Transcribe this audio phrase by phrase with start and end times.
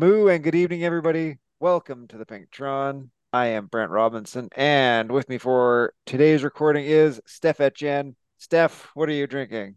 [0.00, 1.36] Moo and good evening, everybody.
[1.58, 3.10] Welcome to the Pinktron.
[3.34, 8.16] I am Brent Robinson, and with me for today's recording is Stef Etienne.
[8.40, 9.76] Stef, what are you drinking?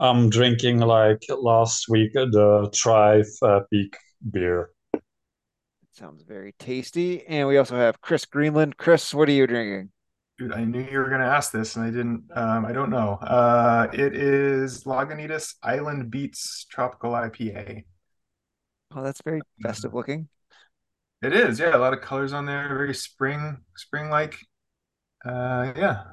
[0.00, 3.98] I'm drinking like last week the Thrive uh, Peak
[4.30, 4.70] beer.
[5.92, 7.26] Sounds very tasty.
[7.26, 8.78] And we also have Chris Greenland.
[8.78, 9.90] Chris, what are you drinking?
[10.38, 12.24] Dude, I knew you were going to ask this, and I didn't.
[12.34, 13.18] Um, I don't know.
[13.20, 17.84] Uh, it is Lagunitas Island Beats Tropical IPA.
[18.94, 20.28] Oh, that's very festive looking.
[21.22, 21.76] It is, yeah.
[21.76, 24.38] A lot of colors on there, very spring, spring-like.
[25.24, 26.04] Uh, yeah,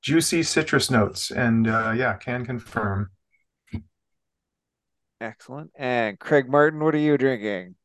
[0.00, 3.10] juicy citrus notes, and uh, yeah, can confirm.
[5.20, 5.70] Excellent.
[5.76, 7.76] And Craig Martin, what are you drinking?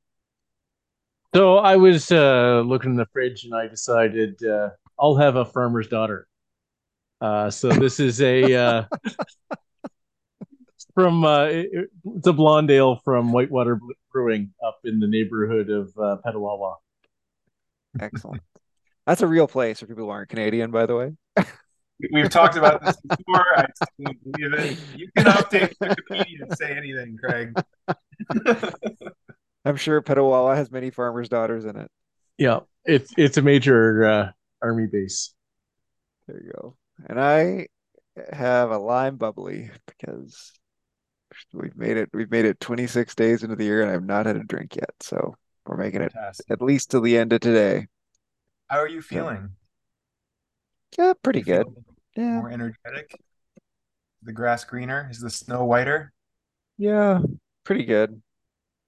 [1.36, 5.46] So I was uh, looking in the fridge and I decided uh, I'll have a
[5.46, 6.28] farmer's daughter.
[7.22, 8.84] Uh, so this is a uh,
[10.98, 13.80] from uh, it, it's a blonde ale from Whitewater
[14.12, 16.78] Brewing up in the neighborhood of uh, Petawawa.
[18.00, 18.42] Excellent.
[19.06, 21.46] That's a real place for people who aren't Canadian, by the way.
[22.12, 23.46] We've talked about this before.
[23.60, 24.80] I still believe it.
[24.96, 27.54] You can update Wikipedia and say anything, Craig.
[29.66, 31.92] I'm sure Petawawa has many farmers' daughters in it.
[32.40, 34.32] Yeah, it's it's a major uh,
[34.64, 35.32] army base.
[36.28, 36.76] There you go.
[37.08, 37.68] And I
[38.34, 40.54] have a lime bubbly because
[41.54, 44.38] we've made it we've made it 26 days into the year and I've not had
[44.38, 44.92] a drink yet.
[45.02, 46.46] So we're making Fantastic.
[46.50, 47.88] it at least till the end of today.
[48.68, 49.52] How are you feeling?
[50.98, 51.68] Yeah, pretty good.
[52.16, 52.40] Yeah.
[52.40, 53.20] More energetic.
[54.24, 55.08] The grass greener?
[55.12, 56.12] Is the snow whiter?
[56.78, 57.20] Yeah,
[57.64, 58.22] pretty good.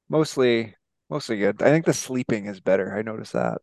[0.09, 0.75] Mostly
[1.09, 1.61] mostly good.
[1.61, 2.95] I think the sleeping is better.
[2.95, 3.61] I noticed that.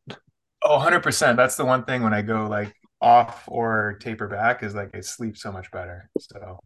[0.62, 1.36] Oh, 100%.
[1.36, 5.00] That's the one thing when I go like off or taper back is like I
[5.00, 6.10] sleep so much better.
[6.18, 6.60] So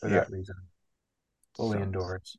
[0.00, 0.20] for yeah.
[0.20, 0.54] that reason,
[1.56, 2.36] fully so, indoors.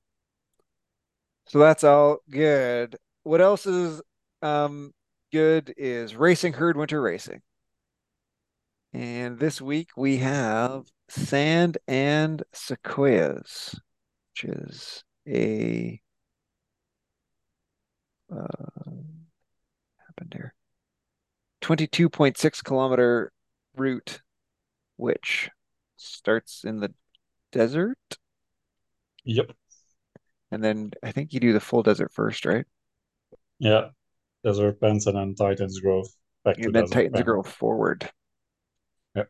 [1.47, 2.97] So that's all good.
[3.23, 4.01] What else is
[4.41, 4.93] um
[5.31, 7.41] good is racing herd winter racing.
[8.93, 13.79] And this week we have Sand and Sequoias,
[14.31, 16.01] which is a
[18.31, 18.47] uh,
[20.05, 20.53] happened here.
[21.61, 23.31] 22.6 kilometer
[23.75, 24.21] route,
[24.95, 25.49] which
[25.97, 26.93] starts in the
[27.51, 27.97] desert.
[29.27, 29.51] Yep.
[30.51, 32.65] And then I think you do the full desert first, right?
[33.59, 33.89] Yeah.
[34.43, 36.07] Desert Bends and then Titans Grove.
[36.45, 38.09] Back and then Titans Grove forward.
[39.15, 39.29] Yep.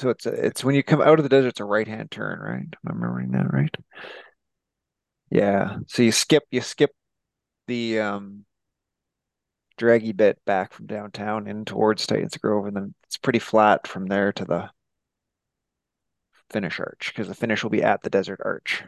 [0.00, 2.12] So it's a, it's when you come out of the desert, it's a right hand
[2.12, 2.66] turn, right?
[2.86, 3.74] I'm remembering that, right?
[5.30, 5.78] Yeah.
[5.88, 6.92] So you skip you skip
[7.66, 8.44] the um
[9.76, 14.06] draggy bit back from downtown in towards Titans Grove, and then it's pretty flat from
[14.06, 14.70] there to the
[16.50, 18.84] finish arch because the finish will be at the desert arch.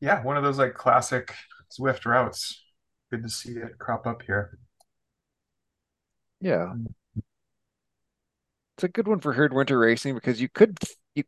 [0.00, 1.34] Yeah, one of those like classic
[1.70, 2.62] Zwift routes.
[3.10, 4.58] Good to see it crop up here.
[6.40, 6.74] Yeah.
[8.76, 10.78] It's a good one for herd winter racing because you could
[11.14, 11.24] you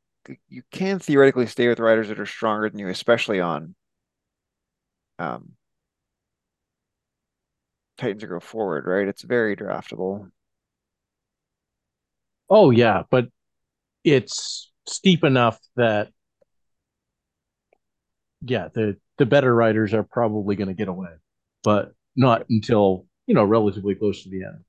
[0.48, 3.74] you can theoretically stay with riders that are stronger than you, especially on
[5.18, 5.52] um
[7.98, 9.06] Titans Grove forward, right?
[9.06, 10.30] It's very draftable.
[12.50, 13.28] Oh yeah, but
[14.04, 16.08] it's steep enough that
[18.42, 21.10] yeah, the the better riders are probably going to get away,
[21.62, 24.64] but not until you know relatively close to the end.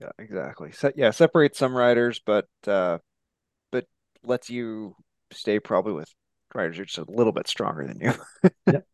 [0.00, 0.72] Yeah, exactly.
[0.72, 2.98] So, yeah, separate some riders, but uh,
[3.72, 3.86] but
[4.22, 4.94] lets you
[5.32, 6.08] stay probably with
[6.54, 8.12] riders who are just a little bit stronger than you.
[8.66, 8.86] yep.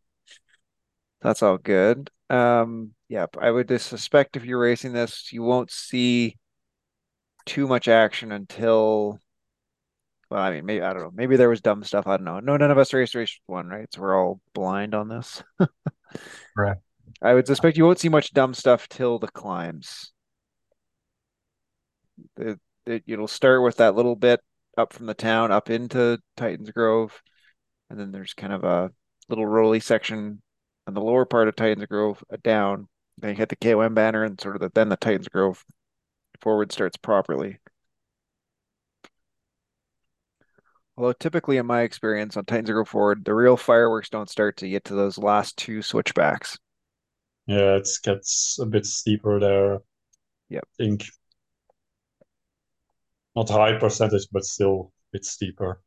[1.20, 2.10] That's all good.
[2.30, 6.36] Um, yeah, I would just suspect if you're racing this, you won't see
[7.46, 9.20] too much action until
[10.34, 11.12] well, I mean, maybe I don't know.
[11.14, 12.08] Maybe there was dumb stuff.
[12.08, 12.40] I don't know.
[12.40, 13.86] No, none of us raced race one, right?
[13.94, 15.44] So we're all blind on this.
[16.56, 16.76] right.
[17.22, 20.12] I would suspect you won't see much dumb stuff till the climbs.
[22.36, 24.40] It, it, it'll start with that little bit
[24.76, 27.22] up from the town up into Titans Grove,
[27.88, 28.90] and then there's kind of a
[29.28, 30.42] little rolly section
[30.88, 32.88] on the lower part of Titans Grove uh, down.
[33.18, 35.64] Then you hit the KOM banner, and sort of the, then the Titans Grove
[36.40, 37.60] forward starts properly.
[40.96, 44.68] Although typically, in my experience on Titans Grove forward, the real fireworks don't start to
[44.68, 46.58] get to those last two switchbacks.
[47.46, 49.80] Yeah, it gets a bit steeper there.
[50.50, 50.64] Yep.
[50.64, 51.04] I think
[53.34, 55.80] not high percentage, but still a bit steeper.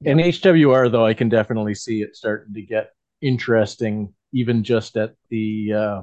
[0.00, 5.14] In HWR, though, I can definitely see it starting to get interesting, even just at
[5.30, 6.02] the uh,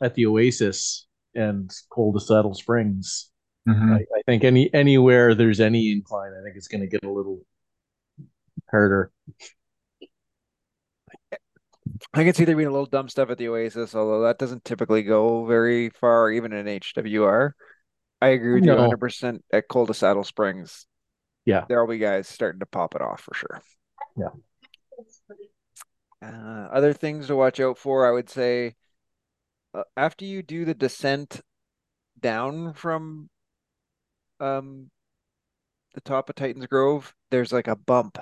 [0.00, 3.30] at the Oasis and Col de Saddle Springs.
[3.70, 3.92] Mm-hmm.
[3.92, 7.10] I, I, think any anywhere there's any incline, I think it's going to get a
[7.10, 7.40] little
[8.70, 9.10] harder.
[12.14, 14.64] I can see there being a little dumb stuff at the Oasis, although that doesn't
[14.64, 17.52] typically go very far, even in HWR.
[18.22, 20.86] I agree with you 100% at Col de Saddle Springs.
[21.44, 21.64] Yeah.
[21.68, 23.60] There'll be guys starting to pop it off for sure.
[24.16, 24.30] Yeah.
[26.22, 28.74] Uh, other things to watch out for, I would say,
[29.72, 31.40] uh, after you do the descent
[32.18, 33.30] down from
[34.40, 34.90] um
[35.94, 38.18] the top of Titans Grove, there's like a bump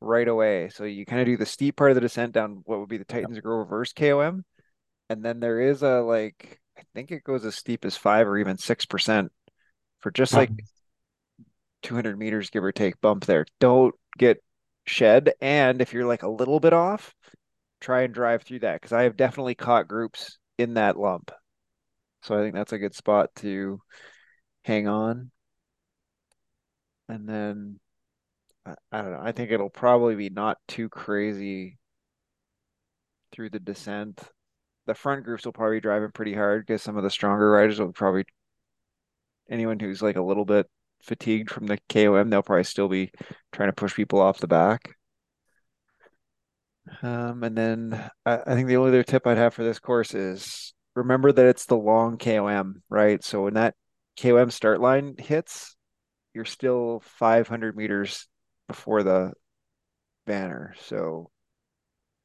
[0.00, 0.68] right away.
[0.70, 2.98] So you kind of do the steep part of the descent down what would be
[2.98, 4.44] the Titans Grove reverse KOM.
[5.08, 8.38] And then there is a like I think it goes as steep as five or
[8.38, 9.32] even six percent
[10.00, 10.50] for just like
[11.82, 13.46] 200 meters, give or take, bump there.
[13.60, 14.42] Don't get
[14.86, 15.32] shed.
[15.40, 17.14] And if you're like a little bit off,
[17.80, 21.30] try and drive through that because I have definitely caught groups in that lump.
[22.22, 23.80] So I think that's a good spot to
[24.64, 25.30] hang on.
[27.12, 27.78] And then
[28.64, 29.20] I, I don't know.
[29.22, 31.78] I think it'll probably be not too crazy
[33.32, 34.18] through the descent.
[34.86, 37.78] The front groups will probably be driving pretty hard because some of the stronger riders
[37.78, 38.24] will probably
[39.50, 40.66] anyone who's like a little bit
[41.02, 43.10] fatigued from the KOM, they'll probably still be
[43.52, 44.96] trying to push people off the back.
[47.02, 50.14] Um, and then I, I think the only other tip I'd have for this course
[50.14, 53.22] is remember that it's the long KOM, right?
[53.22, 53.74] So when that
[54.16, 55.76] KOM start line hits,
[56.34, 58.28] you're still 500 meters
[58.68, 59.32] before the
[60.26, 60.74] banner.
[60.86, 61.30] So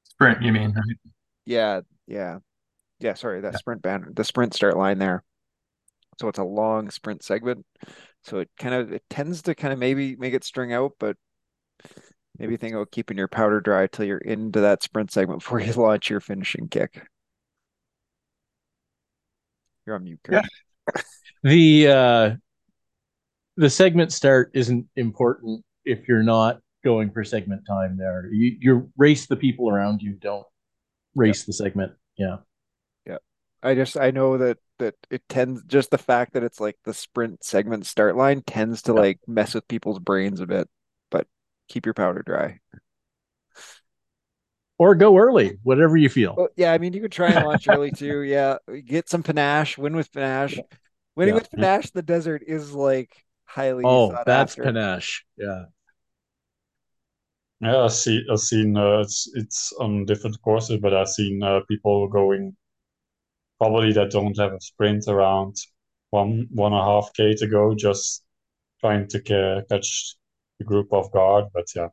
[0.03, 1.13] Sprint, you mean, right?
[1.45, 2.39] yeah, yeah,
[2.99, 3.13] yeah.
[3.13, 5.23] Sorry, that sprint banner, the sprint start line there.
[6.19, 7.65] So it's a long sprint segment.
[8.23, 11.15] So it kind of it tends to kind of maybe make it string out, but
[12.39, 15.73] maybe think about keeping your powder dry till you're into that sprint segment before you
[15.81, 17.01] launch your finishing kick.
[19.85, 20.33] You're on mute, Kurt.
[20.33, 21.01] Yeah.
[21.43, 22.35] The uh
[23.57, 28.29] the segment start isn't important if you're not going for segment time there.
[28.31, 30.45] You you race the people around you, don't
[31.15, 31.93] race the segment.
[32.17, 32.37] Yeah.
[33.05, 33.17] Yeah.
[33.63, 36.93] I just I know that that it tends just the fact that it's like the
[36.93, 38.99] sprint segment start line tends to Yeah.
[39.01, 40.69] like mess with people's brains a bit,
[41.11, 41.27] but
[41.69, 42.59] keep your powder dry.
[44.79, 46.35] Or go early, whatever you feel.
[46.37, 48.21] Well, yeah, I mean you could try and launch early too.
[48.21, 50.59] Yeah, get some panache, win with panache.
[51.15, 51.39] Winning Yeah.
[51.41, 53.11] with panache, the desert is like
[53.47, 54.55] highly Oh, sought that's after.
[54.55, 55.25] panache.
[55.37, 55.65] Yeah.
[57.61, 58.25] Yeah, I see.
[58.31, 62.55] I've seen uh, it's it's on different courses, but I've seen uh, people going
[63.59, 65.55] probably that don't have a sprint around
[66.11, 68.23] one one and a half k to go, just
[68.81, 70.15] trying to ca catch
[70.59, 71.45] the group off guard.
[71.53, 71.89] But yeah,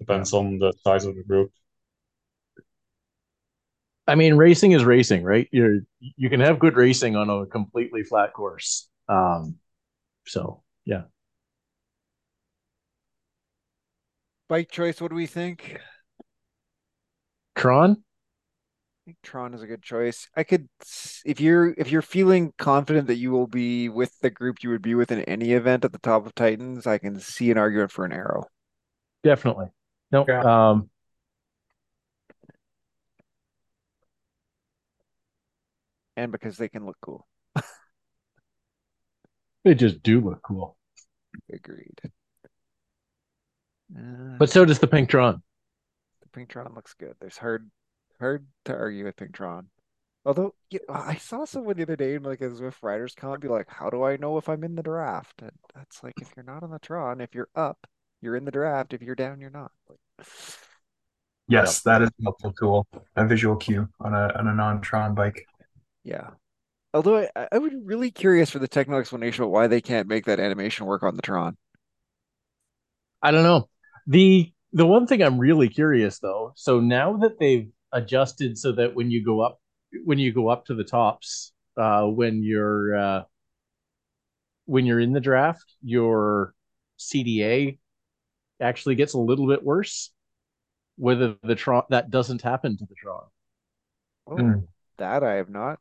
[0.00, 1.52] depends on the size of the group.
[4.06, 5.48] I mean, racing is racing, right?
[5.52, 8.88] You're you can have good racing on a completely flat course.
[9.08, 9.56] Um,
[10.26, 11.02] so yeah.
[14.48, 15.78] Bike choice, what do we think?
[17.54, 17.92] Tron?
[17.92, 20.28] I think Tron is a good choice.
[20.36, 20.68] I could,
[21.24, 24.82] if you're if you're feeling confident that you will be with the group you would
[24.82, 27.92] be with in any event at the top of Titans, I can see an argument
[27.92, 28.44] for an aero.
[29.22, 29.66] Definitely.
[30.12, 30.70] No, Yeah.
[30.70, 30.90] um,
[36.16, 37.26] And because they can look cool.
[39.64, 40.76] they just do look cool.
[41.52, 42.00] Agreed.
[43.96, 45.42] Uh, But so does the pink Tron.
[46.22, 47.14] the Pink Tron looks good.
[47.20, 47.70] There's hard
[48.18, 49.68] hard to argue with Pink Tron.
[50.24, 53.40] Although you know, I saw someone the other day in like a Zwift Riders Con
[53.40, 56.34] be like, "How do I know if I'm in the draft?" And that's like, if
[56.36, 57.86] you're not on the Tron, if you're up,
[58.20, 58.92] you're in the draft.
[58.94, 59.72] If you're down, you're not.
[59.88, 59.98] Like,
[61.48, 62.86] Yes, that is a helpful tool,
[63.16, 65.46] a visual cue on a on a non-Tron bike.
[66.04, 66.30] yeah.
[66.94, 70.08] Although I, I would be really curious for the technical explanation of why they can't
[70.08, 71.56] make that animation work on the Tron.
[73.22, 73.68] I don't know.
[74.06, 78.94] The the one thing I'm really curious though, so now that they've adjusted so that
[78.94, 79.60] when you go up
[80.04, 83.22] when you go up to the tops, uh when you're uh
[84.66, 86.54] when you're in the draft, your
[86.96, 87.78] CDA
[88.60, 90.10] actually gets a little bit worse.
[90.96, 93.24] Whether the Tron that doesn't happen to the Tron.
[94.26, 94.60] Oh, Hmm.
[94.98, 95.78] that I have not.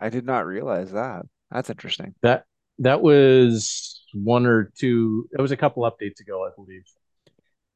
[0.00, 1.26] I did not realize that.
[1.50, 2.14] That's interesting.
[2.22, 2.44] That
[2.80, 5.28] that was one or two.
[5.36, 6.84] It was a couple updates ago, I believe.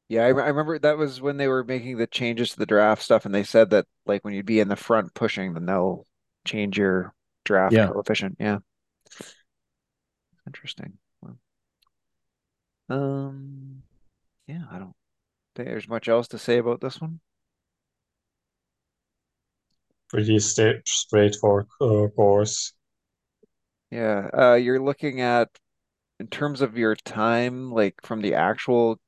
[0.09, 3.01] Yeah, I, I remember that was when they were making the changes to the draft
[3.01, 6.05] stuff, and they said that like when you'd be in the front pushing, then they'll
[6.45, 7.13] change your
[7.45, 7.87] draft Yeah.
[7.87, 8.37] coefficient.
[8.39, 8.59] Yeah.
[10.45, 10.97] Interesting.
[12.89, 13.83] Um,
[14.47, 14.95] yeah, I don't
[15.55, 17.21] think there's much else to say about this one.
[20.11, 22.73] Pretty sta straightforward uh, course.
[23.91, 25.49] Yeah, uh, you're looking at
[26.19, 28.99] in terms of your time, like from the actual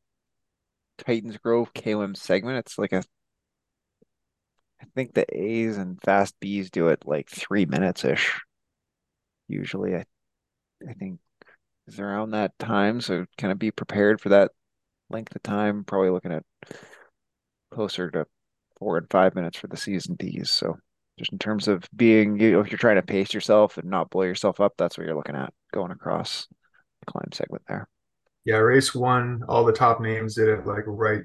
[0.98, 2.58] Titans Grove KOM segment.
[2.60, 3.04] It's like a,
[4.82, 8.40] I think the A's and Fast Bs do it like three minutes ish.
[9.50, 10.06] Usually, I,
[10.88, 11.20] I think
[11.88, 13.02] is around that time.
[13.02, 14.52] So kind of be prepared for that
[15.10, 15.84] length of time.
[15.84, 16.44] Probably looking at
[17.72, 18.26] closer to
[18.80, 20.50] four and five minutes for the season Ds.
[20.50, 20.78] So
[21.17, 24.10] just in terms of being, you know, if you're trying to pace yourself and not
[24.10, 26.48] blow yourself up, that's what you're looking at going across
[27.00, 27.88] the climb segment there.
[28.46, 31.22] Yeah, race one, all the top names did it like right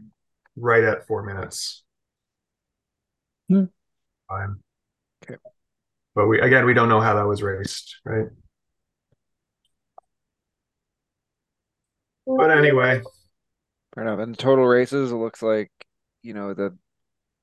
[0.57, 1.85] right at four minutes.
[3.49, 3.65] Hmm.
[4.31, 4.61] Time.
[5.25, 5.39] Okay.
[6.15, 8.27] But we again we don't know how that was raced, right?
[12.27, 13.03] But anyway,
[13.99, 14.21] Fair enough.
[14.21, 15.73] And total races, it looks like,
[16.23, 16.77] you know, the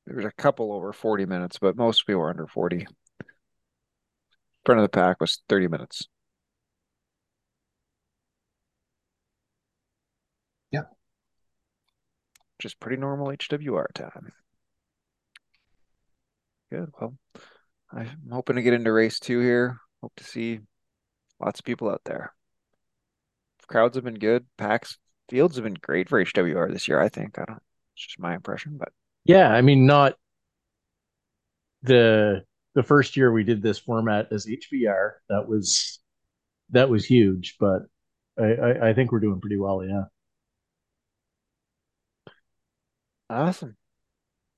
[0.05, 2.87] there's a couple over 40 minutes, but most people were under 40.
[4.65, 6.07] Front of the pack was 30 minutes.
[10.71, 10.83] Yeah.
[12.59, 14.31] Just pretty normal HWR time.
[16.71, 16.91] Good.
[16.99, 17.17] Well,
[17.91, 19.77] I'm hoping to get into race two here.
[20.01, 20.59] Hope to see
[21.39, 22.33] lots of people out there.
[23.67, 24.45] Crowds have been good.
[24.57, 24.97] Packs,
[25.29, 27.39] fields have been great for HWR this year, I think.
[27.39, 27.61] I don't,
[27.95, 28.89] it's just my impression, but
[29.25, 30.15] Yeah, I mean, not
[31.83, 35.15] the the first year we did this format as HBR.
[35.29, 35.99] That was
[36.71, 37.83] that was huge, but
[38.39, 39.83] I, I, I think we're doing pretty well.
[39.85, 40.05] Yeah.
[43.29, 43.77] Awesome.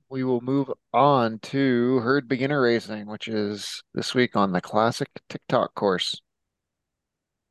[0.10, 5.10] We will move on to herd beginner racing, which is this week on the classic
[5.30, 6.22] Tick Tock course.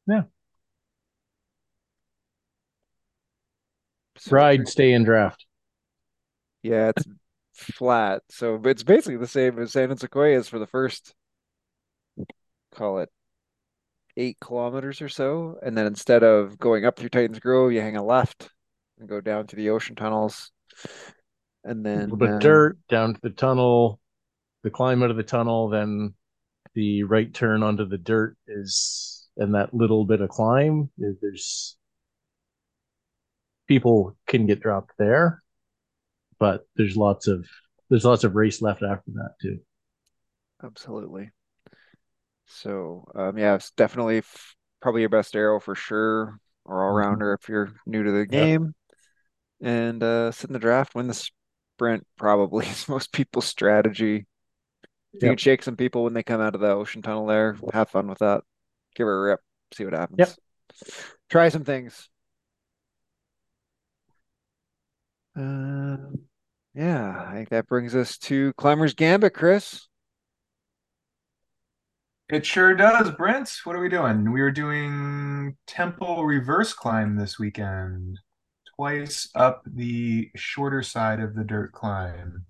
[0.06, 0.24] Yeah.
[4.30, 5.45] Ride, stay in draft.
[6.66, 7.04] Yeah, it's
[7.54, 8.22] flat.
[8.28, 11.14] So it's basically the same as San Sequoias for the first,
[12.74, 13.08] call it
[14.16, 15.58] eight kilometers or so.
[15.62, 18.50] And then instead of going up through Titans Grove, you hang a left
[18.98, 20.50] and go down to the ocean tunnels.
[21.62, 24.00] And A then little bit uh, dirt down to the tunnel,
[24.62, 26.14] the climb out of the tunnel, then
[26.74, 30.90] the right turn onto the dirt is, and that little bit of climb.
[30.98, 31.76] There's
[33.68, 35.42] people can get dropped there,
[36.38, 37.46] but there's lots of
[37.90, 39.58] there's lots of race left after that too.
[40.62, 41.32] Absolutely.
[42.46, 47.32] So, um, yeah, it's definitely f probably your best aero for sure, or all rounder
[47.34, 48.50] if you're new to the Yep.
[48.50, 48.74] game.
[49.62, 54.26] And uh, sit in the draft, win the sprint probably is most people's strategy.
[55.14, 55.32] If you Yep.
[55.32, 58.08] can shake some people when they come out of the ocean tunnel there, have fun
[58.08, 58.42] with that.
[58.96, 59.40] Give her a rip,
[59.74, 60.18] see what happens.
[60.18, 60.38] Yep.
[61.30, 62.08] Try some things.
[65.36, 65.96] Uh,
[66.74, 69.86] yeah, I think that brings us to Climber's Gambit, Chris.
[72.28, 73.52] it sure does, Brent.
[73.64, 74.32] What are we doing?
[74.32, 78.18] We were doing temple reverse climb this weekend,
[78.76, 82.46] twice up the shorter side of the dirt climb.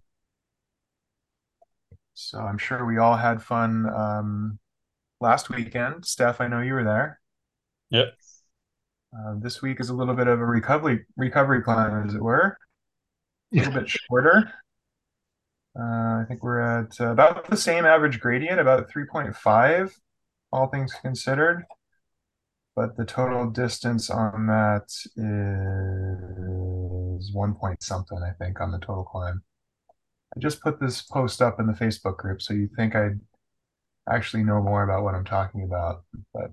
[2.14, 4.58] So I'm sure we all had fun um,
[5.20, 6.04] last weekend.
[6.04, 7.20] Stef, I know you were there.
[7.90, 8.14] Yep.
[9.12, 12.56] Uh, this week is a little bit of a recovery recovery climb, as it were.
[13.56, 14.52] A little bit shorter.
[15.78, 19.92] Uh, I think we're at uh, about the same average gradient, about 3.5,
[20.52, 21.64] all things considered.
[22.75, 24.90] But the total distance on that
[27.16, 29.42] is one point something, I think, on the total climb.
[30.36, 33.20] I just put this post up in the Facebook group, so you think I'd
[34.10, 36.52] actually know more about what I'm talking about, but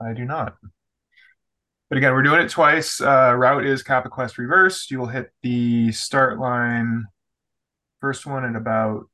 [0.00, 0.56] I do not.
[1.88, 3.00] But again, we're doing it twice.
[3.00, 4.90] Uh, route is Kappa Quest reversed.
[4.90, 7.06] You will hit the start line,
[8.00, 9.04] first one at about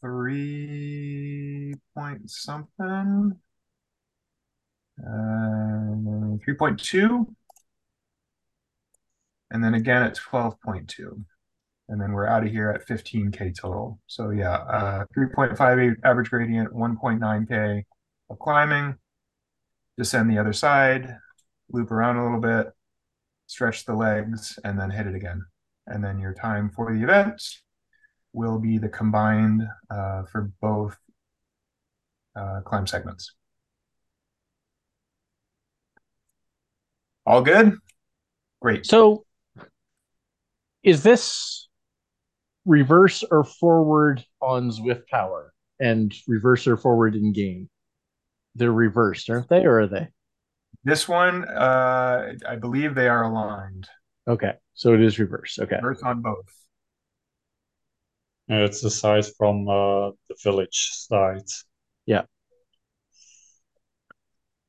[0.00, 3.38] three point something,
[4.98, 7.26] uh, 3.2,
[9.52, 11.24] and then again at 12.2.
[11.88, 14.00] And then we're out of here at 15K total.
[14.08, 17.84] So yeah, uh, 3.58 average gradient, 1.9K
[18.30, 18.96] of climbing,
[19.96, 21.16] descend the other side,
[21.72, 22.72] loop around a little bit,
[23.46, 25.44] stretch the legs, and then hit it again.
[25.86, 27.42] And then your time for the event
[28.32, 30.96] will be the combined uh, for both
[32.36, 33.34] uh, climb segments.
[37.26, 37.76] All good?
[38.60, 38.86] Great.
[38.86, 39.24] So,
[40.82, 41.68] is this
[42.64, 47.68] reverse or forward on Zwift Power and reverse or forward in game?
[48.54, 50.08] They're reversed, aren't they, or are they?
[50.84, 53.88] This one, uh, I believe they are aligned.
[54.26, 55.58] Okay, so it is reverse.
[55.60, 56.46] Okay, Earth on both.
[58.48, 61.46] Yeah, it's the side from uh, the village side.
[62.06, 62.22] Yeah.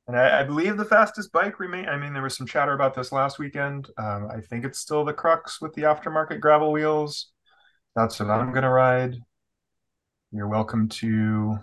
[0.08, 1.88] And I, I, believe the fastest bike remain.
[1.88, 3.88] I mean, there was some chatter about this last weekend.
[3.98, 7.32] Um, I think it's still the Crux with the aftermarket gravel wheels.
[7.96, 9.16] That's what I'm gonna ride.
[10.32, 11.58] You're welcome to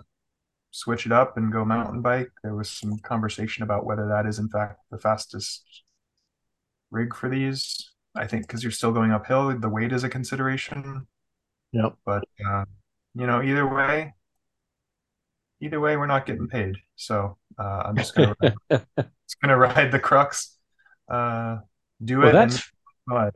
[0.71, 2.31] switch it up and go mountain bike.
[2.43, 5.83] There was some conversation about whether that is in fact the fastest
[6.91, 7.91] rig for these.
[8.15, 11.07] I think because you're still going uphill, the weight is a consideration.
[11.71, 11.95] Yep.
[12.05, 12.65] But uh,
[13.15, 14.13] you know, either way,
[15.61, 16.75] either way, we're not getting paid.
[16.95, 18.35] So uh, I'm just gonna
[18.71, 20.57] just gonna ride the crux.
[21.09, 21.57] Uh,
[22.03, 22.33] do well, it.
[22.33, 22.71] That's
[23.07, 23.31] and...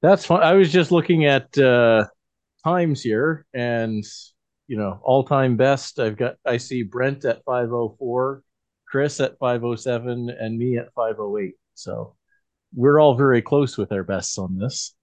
[0.00, 0.42] that's fun.
[0.42, 2.06] I was just looking at uh,
[2.64, 4.04] times here, and
[4.72, 6.00] you know, all time best.
[6.00, 8.42] I've got I see Brent at 504,
[8.88, 11.52] Chris at 507, and me at 508.
[11.74, 12.16] So
[12.74, 14.94] we're all very close with our bests on this.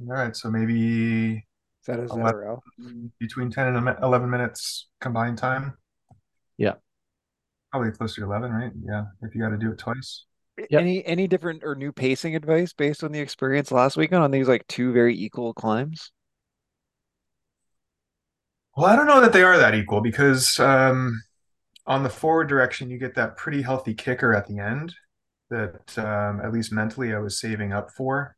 [0.00, 1.42] All right, so maybe is
[1.86, 5.74] that 11, between 10 and 11 minutes combined time?
[6.58, 6.72] Yeah.
[7.70, 8.72] Probably close to 11, right?
[8.84, 10.24] Yeah, if you got to do it twice.
[10.56, 10.68] Yep.
[10.80, 14.46] Any any different or new pacing advice based on the experience last weekend on these
[14.46, 16.12] like two very equal climbs?
[18.76, 21.22] Well, I don't know that they are that equal because um,
[21.86, 24.94] on the forward direction, you get that pretty healthy kicker at the end
[25.50, 28.36] that um, at least mentally I was saving up for.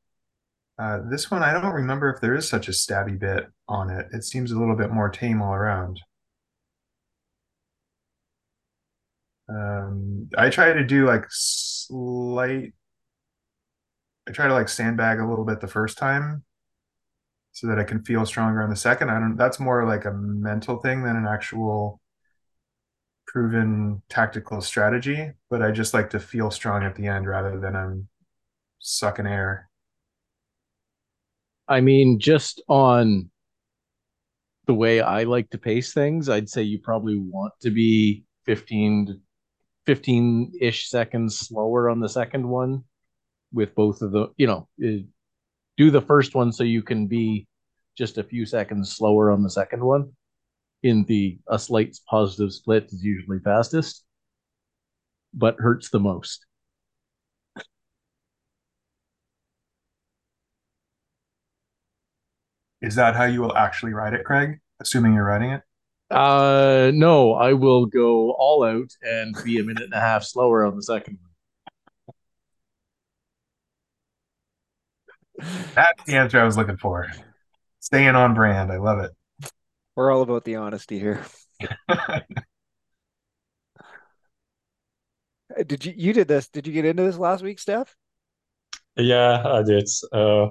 [0.79, 4.07] Uh, this one, I don't remember if there is such a stabby bit on it.
[4.13, 6.01] It seems a little bit more tame all around.
[9.49, 11.25] Um, I try to do like
[11.87, 12.73] slight.
[14.29, 16.45] I try to like sandbag a little bit the first time,
[17.53, 19.11] so that I can feel stronger on the second.
[19.11, 19.37] I don't.
[19.37, 22.01] That's more like a mental thing than an actual
[23.27, 25.31] proven tactical strategy.
[25.49, 28.09] But I just like to feel strong at the end rather than I'm
[28.79, 29.69] sucking air.
[31.69, 33.31] I mean, just on
[34.67, 39.21] the way I like to pace things, I'd say you probably want to be 15
[39.87, 42.85] 15 ish seconds slower on the second one
[43.53, 44.99] with both of the, you know, eh,
[45.77, 47.47] do the first one so you can be
[47.97, 50.13] just a few seconds slower on the second one.
[50.83, 54.05] In the a slight positive split is usually fastest,
[55.33, 56.45] but hurts the most.
[62.83, 64.61] Is that how you will actually ride it, Craig?
[64.81, 65.63] Assuming you're riding it?
[66.11, 70.65] Uh, no, I will go all out and be a minute and a half slower
[70.65, 71.19] on the second
[75.37, 75.45] one.
[75.75, 77.11] That's the answer I was looking for.
[77.81, 78.71] Staying on brand.
[78.73, 79.11] I love it.
[79.97, 81.23] We're all about the honesty here.
[85.67, 86.49] did you you did this?
[86.49, 87.89] Did you get into this last week, Stef?
[88.97, 89.89] Yeah, I did.
[90.13, 90.49] Uh,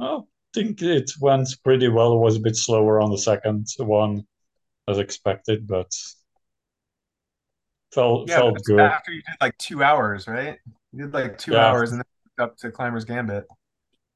[0.00, 2.14] oh, think it went pretty well.
[2.14, 4.24] It was a bit slower on the second one
[4.90, 5.90] as expected, but
[7.92, 8.80] felt yeah, felt good.
[8.80, 10.58] After you did like two hours, right?
[10.92, 11.66] You did like two yeah.
[11.66, 13.46] hours and then up to Climbers Gambit.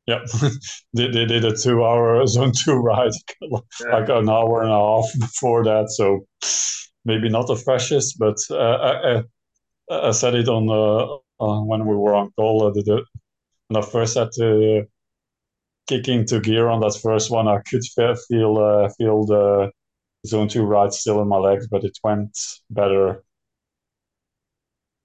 [0.06, 0.26] Yep,
[0.92, 5.64] they, they did a two-hour zone two ride, like an hour and a half before
[5.64, 5.90] that.
[5.90, 6.26] So
[7.04, 9.18] maybe not the freshest, but uh, I,
[9.90, 12.66] I, I, said it on uh, uh, when we were on call.
[12.66, 13.04] Uh, the, the,
[13.68, 14.84] when I first had to
[15.86, 19.70] kick into gear on that first one, I could feel uh, feel the
[20.26, 22.36] zone two ride still in my legs, but it went
[22.70, 23.24] better.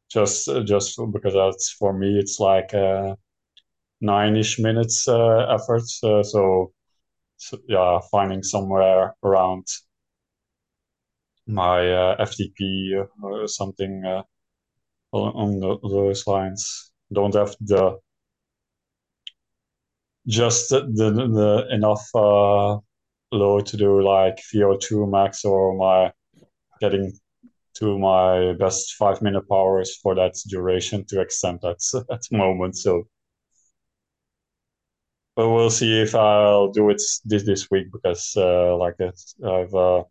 [0.10, 3.16] Just uh, just because that's for me, it's like uh,
[4.02, 5.84] nine-ish minutes uh, effort.
[6.04, 6.74] Uh, so,
[7.38, 9.68] so, yeah, finding somewhere around
[11.48, 14.24] my uh, FTP or something uh,
[15.14, 16.92] on, on those lines.
[17.14, 18.00] Don't have the
[20.28, 22.08] just the, the, the enough
[23.32, 26.12] load to do like VO2 max or my
[26.80, 27.12] getting
[27.76, 31.80] to my best five minute powers for that duration to extend that
[32.12, 32.76] at the moment.
[32.78, 33.08] So,
[35.36, 39.12] but we'll see if I'll do it this this week because uh, like I
[39.44, 40.04] have a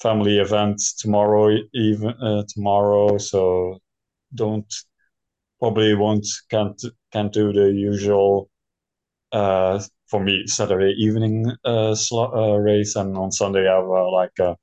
[0.00, 3.78] family event tomorrow even uh, tomorrow, so
[4.34, 4.72] don't
[5.58, 6.80] probably won't can't
[7.12, 8.50] can't do the usual
[9.32, 14.10] uh, for me Saturday evening uh, slot, uh, race, and on Sunday I have uh,
[14.12, 14.56] like a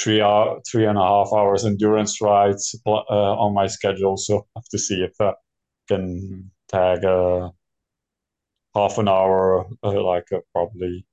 [0.00, 4.16] three hour, three and a half hours endurance rides uh, on my schedule.
[4.16, 5.32] So I have to see if I
[5.88, 7.52] can tag a
[8.74, 11.06] half an hour, uh, like uh, probably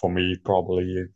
[0.00, 1.06] for me probably.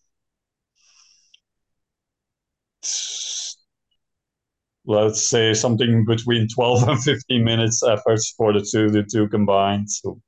[4.87, 9.91] Let's say something between 12 and 15 minutes efforts for the two the two combined.
[9.91, 10.23] So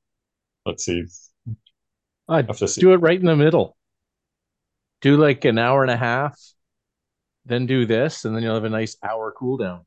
[0.69, 1.05] let's see.
[2.29, 2.81] I'd have to see.
[2.81, 3.77] do it right in the middle.
[5.01, 6.39] do like an hour and a half,
[7.47, 9.85] then do this, and then you'll have a nice hour cool down.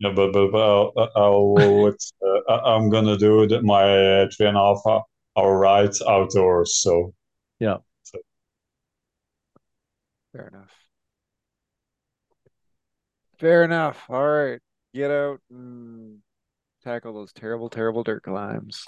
[0.00, 2.12] Yeah, but but, but I'll, I'll it's,
[2.48, 5.04] uh, I'm gonna do the, my uh, three and a half
[5.36, 6.76] hour ride outdoors.
[6.76, 7.14] So
[7.60, 7.78] Yeah.
[8.02, 8.18] So,
[10.32, 10.70] Fair enough.
[13.38, 14.04] Fair enough.
[14.08, 14.60] All right.
[14.94, 16.20] Get out and
[16.84, 18.84] tackle those terrible, terrible dirt climbs.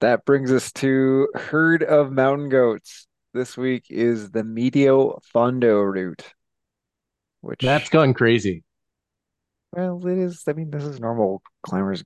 [0.00, 3.06] That brings us to herd of mountain goats.
[3.34, 6.24] This week is the Medio Fondo route,
[7.42, 8.64] which That's gone crazy.
[9.72, 10.42] well, it is.
[10.48, 12.02] I mean, this is normal climbers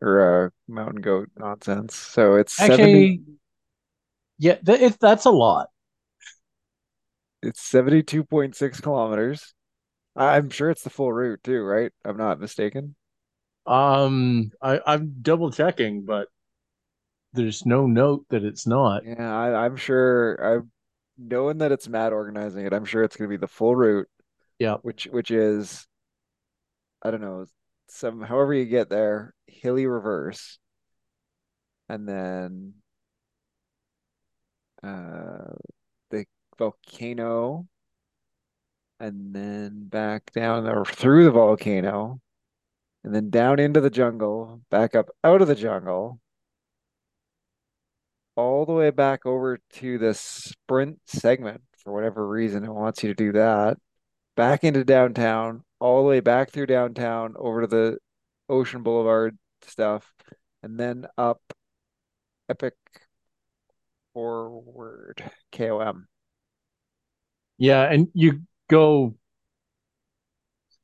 [0.00, 1.94] or uh, mountain goat nonsense.
[1.94, 3.20] So it's 70, Actually,
[4.38, 5.68] yeah, th- it, that's a lot.
[7.42, 9.54] it's 72.6 kilometers.
[10.16, 11.92] I'm sure it's the full route too, right?
[12.04, 12.94] I'm not mistaken.
[13.66, 16.28] Um, I, I'm double checking, but
[17.32, 19.04] there's no note that it's not.
[19.04, 20.36] Yeah, I, I'm sure.
[20.36, 20.70] I'm
[21.18, 22.72] knowing that it's Matt organizing it.
[22.72, 24.08] I'm sure it's going to be the full route,
[24.58, 24.76] Yeah.
[24.82, 25.86] which which is,
[27.02, 27.46] I don't know,
[27.88, 30.58] some however you get there, hilly reverse,
[31.88, 32.74] and then
[34.82, 35.54] uh
[36.10, 36.26] the
[36.58, 37.68] volcano,
[39.00, 42.20] and then back down or through the volcano,
[43.04, 46.20] and then down into the jungle, back up out of the jungle
[48.36, 53.10] all the way back over to the sprint segment for whatever reason it wants you
[53.10, 53.76] to do that.
[54.36, 57.98] Back into downtown, all the way back through downtown over to the
[58.48, 60.12] Ocean Boulevard stuff,
[60.62, 61.40] and then up
[62.48, 62.74] Epic
[64.12, 66.06] Forward KOM.
[67.58, 69.14] Yeah, and you go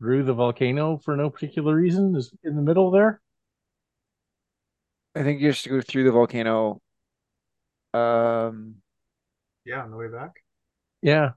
[0.01, 3.21] through the volcano for no particular reason is in the middle there.
[5.15, 6.81] I think you just go through the volcano.
[7.95, 8.77] Um,
[9.65, 10.33] Yeah, on the way back.
[11.03, 11.33] Yeah,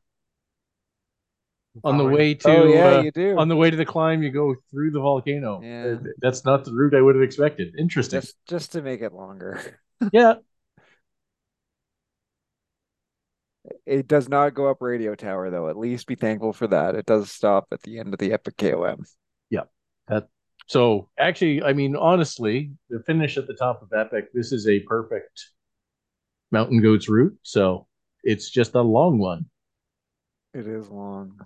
[1.83, 3.37] on the way to oh yeah, uh, you do.
[3.37, 5.61] on the way to the climb, you go through the volcano.
[5.63, 5.97] Yeah.
[6.21, 7.75] That's not the route I would have expected.
[7.77, 8.21] Interesting.
[8.21, 9.59] Just just to make it longer.
[10.11, 10.35] Yeah,
[13.85, 15.69] It does not go up Radio Tower though.
[15.69, 16.95] At least be thankful for that.
[16.95, 19.03] It does stop at the end of the Epic KOM.
[19.49, 19.69] Yep.
[20.67, 24.79] So actually, I mean, honestly, the finish at the top of Epic, this is a
[24.81, 25.49] perfect
[26.51, 27.37] mountain goats route.
[27.43, 27.87] So
[28.23, 29.45] it's just a long one.
[30.53, 31.37] It is long.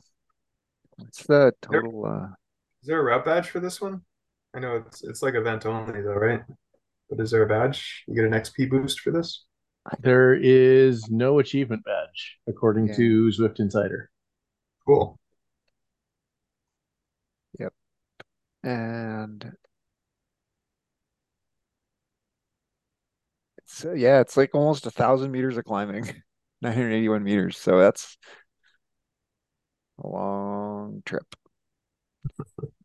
[0.98, 2.28] What's the total uh
[2.82, 4.02] Is there a route badge for this one?
[4.56, 6.42] I know it's it's like event only though, right?
[7.10, 8.04] But is there a badge?
[8.08, 9.46] You get an XP boost for this?
[10.00, 11.97] There is no achievement badge
[12.48, 12.96] according Yeah.
[12.96, 14.10] to Zwift Insider.
[14.86, 15.20] Cool.
[17.60, 17.74] Yep.
[18.64, 19.58] And
[23.58, 26.06] it's uh, yeah, it's like almost a thousand meters of climbing.
[26.62, 27.58] 981 meters.
[27.58, 28.18] So that's
[30.00, 31.28] a long trip.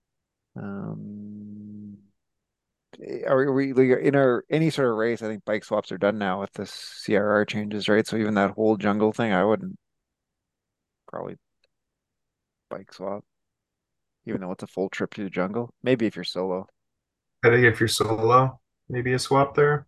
[0.56, 1.91] Um
[3.02, 5.98] Eh, are we like, in our any sort of race, I think bike swaps are
[5.98, 8.06] done now with the CRR changes, right?
[8.06, 9.76] So even that whole jungle thing, I wouldn't
[11.06, 11.36] probably
[12.70, 13.24] bike swap,
[14.26, 15.74] even though it's a full trip through the jungle.
[15.82, 16.66] Maybe if you're solo.
[17.44, 19.86] I think if you're solo, maybe a swap there.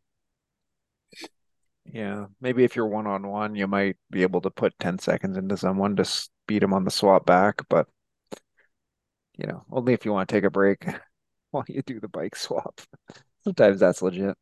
[1.86, 5.36] Yeah, maybe if you're one on one, you might be able to put 10 seconds
[5.36, 7.88] into someone to beat them on the swap back, but
[9.36, 10.84] you know, only if you want to take a break
[11.60, 12.80] while you do the bike swap.
[13.44, 14.36] Sometimes that's legit.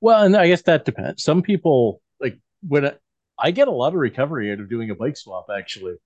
[0.00, 1.22] Well, and I guess that depends.
[1.22, 2.92] Some people like when I,
[3.38, 5.46] I get a lot of recovery out of doing a bike swap.
[5.56, 5.96] Actually,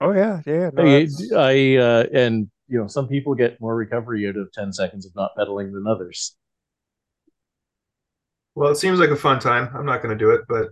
[0.00, 0.70] Oh yeah, yeah.
[0.72, 1.06] No, I,
[1.36, 5.14] I uh, and you know some people get more recovery out of ten seconds of
[5.14, 6.36] not pedaling than others.
[8.54, 9.74] Well, it seems like a fun time.
[9.74, 10.68] I'm not going to do it, but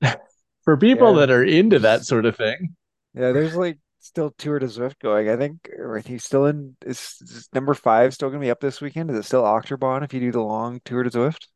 [0.64, 1.20] For people Yeah.
[1.20, 2.76] that are into that sort of thing,
[3.14, 5.28] yeah, there's like still Tour de Zwift going.
[5.28, 5.68] I think,
[6.04, 9.10] he's still in, is, is number five still going to be up this weekend?
[9.10, 11.46] Is it still Achterbahn if you do the long Tour de Zwift?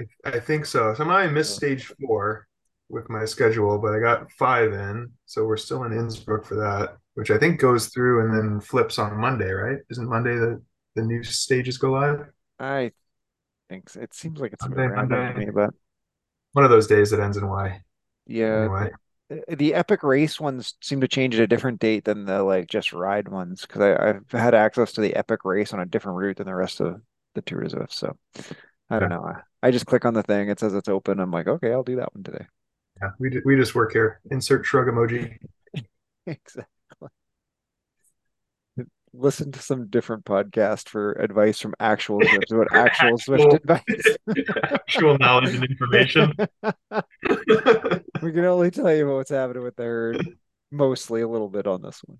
[0.00, 0.94] I, I think so.
[0.94, 2.46] So I missed stage four
[2.88, 5.10] with my schedule, but I got five in.
[5.26, 8.98] So we're still in Innsbruck for that, which I think goes through and then flips
[8.98, 9.78] on Monday, right?
[9.90, 10.62] Isn't Monday the,
[10.96, 12.26] the new stages go live?
[12.58, 12.92] I
[13.68, 14.00] think so.
[14.00, 15.46] It seems like it's Monday, Monday.
[15.46, 15.70] me, but
[16.52, 17.80] One of those days that ends in Y.
[18.26, 18.90] yeah, Anyway,
[19.30, 22.68] Uh, the epic race ones seem to change at a different date than the like
[22.68, 26.36] just ride ones because I've had access to the epic race on a different route
[26.38, 27.00] than the rest of
[27.34, 27.92] the Tour de Zwift.
[27.92, 28.16] So
[28.88, 29.24] I don't know.
[29.24, 30.48] I, I just click on the thing.
[30.48, 31.20] It says it's open.
[31.20, 32.46] I'm like, okay, I'll do that one today.
[33.00, 34.20] yeah, we, we just work here.
[34.30, 35.36] Insert shrug emoji.
[36.26, 37.08] Exactly.
[39.12, 44.16] Listen to some different podcast for advice from actual Zwift about actual Zwift advice.
[44.72, 46.34] Actual knowledge and information.
[48.22, 50.36] we can only tell you what's happening with the herd,
[50.70, 52.18] mostly a little bit on this one.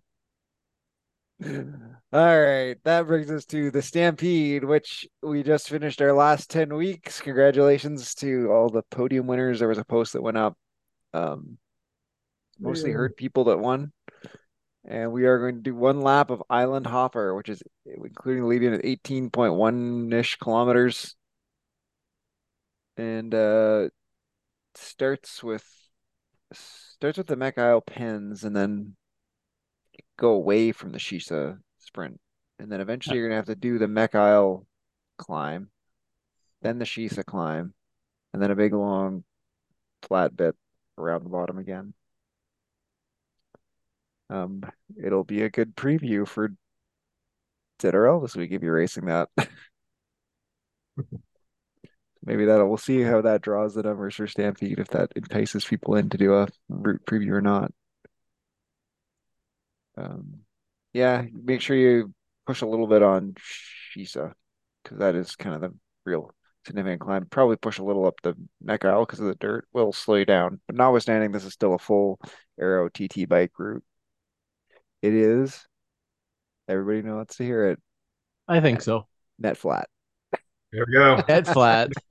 [2.12, 6.74] All right, that brings us to the Stampede, which we just finished our last 10
[6.74, 7.20] weeks.
[7.20, 9.58] Congratulations to all the podium winners.
[9.58, 10.56] There was a post that went up.
[11.14, 11.56] Um,
[12.58, 13.92] mostly herd people that won.
[14.84, 18.74] And we are going to do one lap of Island Hopper, which is including leading
[18.74, 21.16] at 18.1-ish kilometers.
[22.96, 23.88] And uh
[24.74, 25.64] starts with
[26.52, 28.96] starts with the Mech Isle pens and then
[30.18, 32.20] go away from the Shisa sprint.
[32.58, 34.66] And then eventually you're gonna have to do the Mech Isle
[35.16, 35.70] climb,
[36.62, 37.74] then the Shisa climb,
[38.32, 39.24] and then a big long
[40.02, 40.56] flat bit
[40.98, 41.94] around the bottom again.
[44.28, 44.62] Um,
[45.02, 46.50] it'll be a good preview for
[47.80, 49.28] ZRL this week if you're racing that.
[52.24, 55.94] Maybe that'll we'll see how that draws the numbers for Stampede if that entices people
[55.94, 57.72] in to do a route preview or not.
[59.96, 60.40] Um,
[60.92, 62.12] yeah, make sure you
[62.46, 63.34] push a little bit on
[63.96, 64.32] Shisa
[64.82, 66.32] because that is kind of the real
[66.66, 67.26] significant climb.
[67.26, 70.24] Probably push a little up the Mech Isle because of the dirt will slow you
[70.24, 70.60] down.
[70.66, 72.20] But notwithstanding, this is still a full
[72.60, 73.84] Aero TT bike route.
[75.02, 75.66] It is.
[76.68, 77.80] Everybody wants to hear it.
[78.46, 79.06] I think so.
[79.38, 79.88] Net flat.
[80.72, 81.22] There we go.
[81.28, 81.90] Head flat.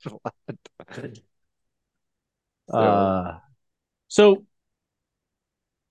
[0.00, 1.18] Flat.
[2.68, 3.38] So- Uh,
[4.08, 4.44] so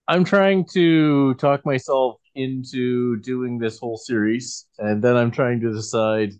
[0.07, 5.73] I'm trying to talk myself into doing this whole series, and then I'm trying to
[5.73, 6.33] decide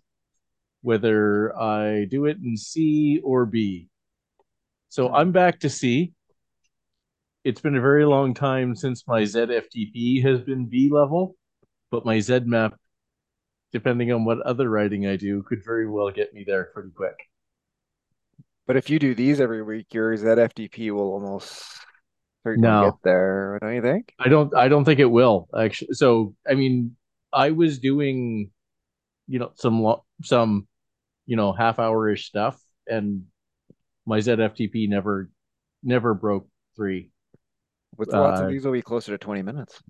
[0.82, 3.88] whether I do it in C or B.
[4.88, 6.12] So I'm back to C.
[7.44, 11.36] It's been a very long time since my ZFTP has been B level,
[11.90, 12.74] but my Z map,
[13.72, 17.16] depending on what other writing I do, could very well get me there pretty quick.
[18.66, 21.64] But if you do these every week, your ZFTP will almost
[22.44, 22.84] certainly No.
[22.90, 24.12] get there, don't you think?
[24.18, 25.94] I don't I don't think it will actually.
[25.94, 26.96] So I mean,
[27.32, 28.50] I was doing,
[29.26, 30.68] you know, some lo- some,
[31.26, 33.24] you know, half hour-ish stuff, and
[34.04, 35.30] my ZFTP never
[35.82, 37.10] never broke three.
[37.96, 39.82] With lots Uh, of these, will be closer to 20 minutes.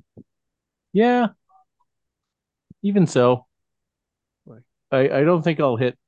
[0.92, 1.28] Yeah.
[2.82, 3.47] Even so,
[4.90, 5.98] I I don't think I'll hit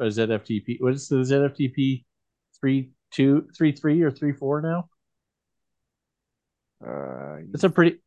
[0.00, 0.78] a ZFTP.
[0.80, 2.04] What is the ZFTP?
[2.60, 4.88] Three two three three or three four now?
[6.84, 7.98] Uh, It's a pretty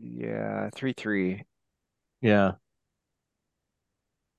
[0.00, 1.44] yeah, three three.
[2.22, 2.52] Yeah.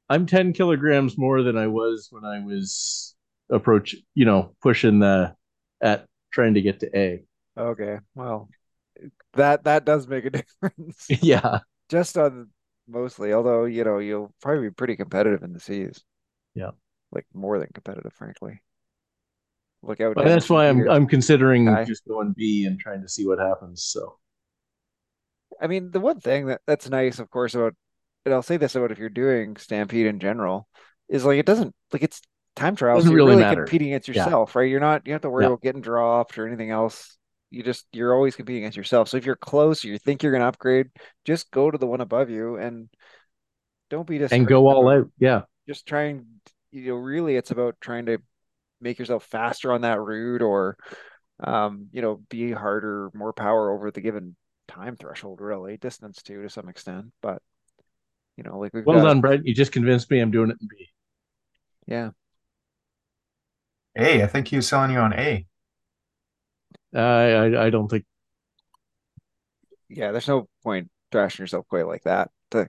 [0.10, 3.16] I'm 10 kilograms more than I was when I was
[3.50, 5.36] approach, you know, pushing the
[5.82, 7.24] at trying to get to A.
[7.58, 8.50] Okay, well,
[9.34, 11.14] that that does make a difference.
[11.22, 11.60] Yeah.
[11.90, 12.50] Just on
[12.88, 16.04] mostly, although you know you'll probably be pretty competitive in the seas.
[16.56, 16.72] Yeah.
[17.12, 18.62] like more than competitive, frankly.
[19.82, 20.16] Look out!
[20.16, 20.90] But that's why I'm.
[20.90, 21.84] I'm considering Guy.
[21.84, 23.84] just going B and trying to see what happens.
[23.84, 24.18] So
[25.62, 27.76] I mean, the one thing that that's nice, of course, about
[28.26, 30.68] and I'll say this about if you're doing Stampede in general,
[31.10, 32.22] is like it doesn't like it's
[32.56, 33.00] time trials.
[33.00, 34.24] Doesn't so you're really really competing against Yeah.
[34.26, 34.70] yourself, right?
[34.70, 35.48] You're not you don't have to worry Yeah.
[35.50, 37.18] about getting dropped or anything else.
[37.54, 39.10] You just you're always competing against yourself.
[39.10, 40.88] So if you're close or you think you're gonna upgrade,
[41.24, 42.90] just go to the one above you and
[43.90, 45.10] don't be just and go all out.
[45.20, 45.44] Yeah.
[45.68, 46.26] just trying
[46.72, 48.18] you know really it's about trying to
[48.82, 50.78] make yourself faster on that route or
[51.44, 54.36] um you know be harder more power over the given
[54.68, 57.42] time threshold really distance too to some extent but
[58.38, 59.46] you know like we've Well got done, Brent.
[59.46, 60.90] You just convinced me I'm doing it in B.
[61.88, 62.12] yeah
[63.98, 65.46] A, I think he was selling you on A.
[66.96, 67.02] I
[67.34, 68.06] I, I don't think
[69.90, 72.68] yeah there's no point thrashing yourself quite like that to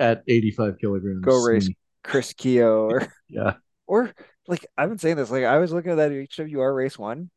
[0.00, 1.24] at 85 kilograms.
[1.24, 1.68] Go race.
[1.68, 3.54] mm, Chris Keogh or Yeah.
[3.86, 4.12] or
[4.48, 7.30] like I've been saying this like I was looking at that HWR race one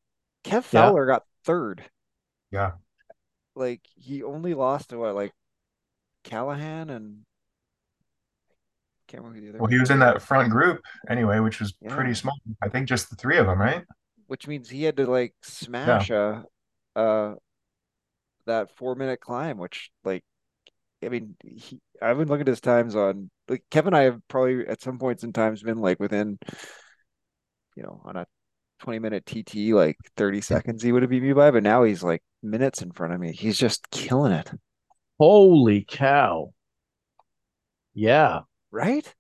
[0.43, 0.91] Kev Yeah.
[0.91, 1.83] Fowler got third
[2.51, 2.73] Yeah.
[3.55, 5.33] like he only lost to what like
[6.23, 7.23] Callahan and
[9.07, 11.59] can't remember who the other Well, guy he was in that front group anyway, which
[11.59, 11.95] was Yeah.
[11.95, 12.35] pretty small.
[12.61, 13.83] I think just the three of them, right?
[14.27, 16.45] Which means he had to like smash a
[16.95, 17.35] uh
[18.45, 20.23] that four minute climb, which like
[21.03, 24.67] I mean he I've been looking at his times on like Kevin I have probably
[24.67, 26.37] at some points in times been like within
[27.75, 28.25] you know on a
[28.79, 32.03] 20 minute TT like 30 seconds he would have beat me by, but now he's
[32.03, 33.31] like minutes in front of me.
[33.33, 34.51] He's just killing it,
[35.19, 36.53] Holy cow.
[37.93, 38.41] Yeah.
[38.71, 39.13] right?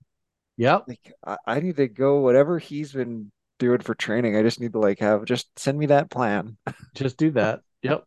[0.57, 0.85] Yep.
[0.87, 4.35] Like I, I need to go whatever he's been doing for training.
[4.37, 6.57] I just need to like have just send me that plan.
[6.95, 7.61] Just do that.
[7.83, 8.03] Yep.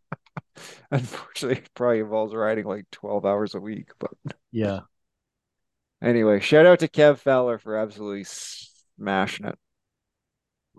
[0.91, 3.91] Unfortunately, it probably involves riding like 12 hours a week.
[3.99, 4.11] But
[4.51, 4.81] Yeah.
[6.01, 9.57] anyway, shout out to Kev Fowler for absolutely smashing it.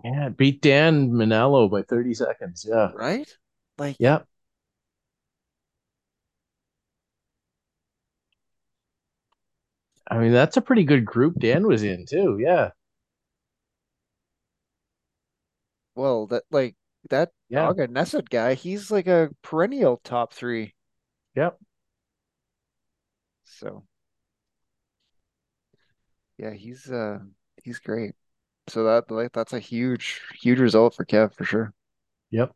[0.03, 2.65] Yeah, beat Dan Manello by 30 seconds.
[2.69, 2.91] Yeah.
[2.91, 3.27] right?
[3.77, 4.27] Like, Yep.
[10.11, 12.37] I mean, that's a pretty good group Dan was in too.
[12.39, 12.71] Yeah.
[15.95, 16.75] Well, that like
[17.09, 17.67] that Yeah.
[17.67, 20.75] Aga Nesset guy, he's like a perennial top three.
[21.35, 21.57] Yep.
[23.45, 23.83] So
[26.37, 27.19] yeah, he's uh
[27.63, 28.15] he's great.
[28.67, 31.73] So that like that's a huge huge result for Kev for sure.
[32.31, 32.53] Yep.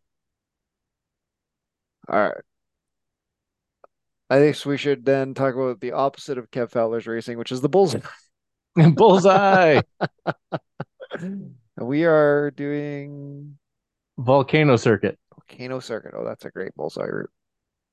[2.08, 2.42] All right.
[4.30, 7.62] I think we should then talk about the opposite of Kev Fowler's racing, which is
[7.62, 8.00] the bullseye.
[8.96, 9.82] Bullseye.
[11.78, 13.58] We are doing
[14.18, 15.18] Volcano Circuit.
[15.34, 16.14] Volcano Circuit.
[16.16, 17.30] Oh, that's a great bullseye route.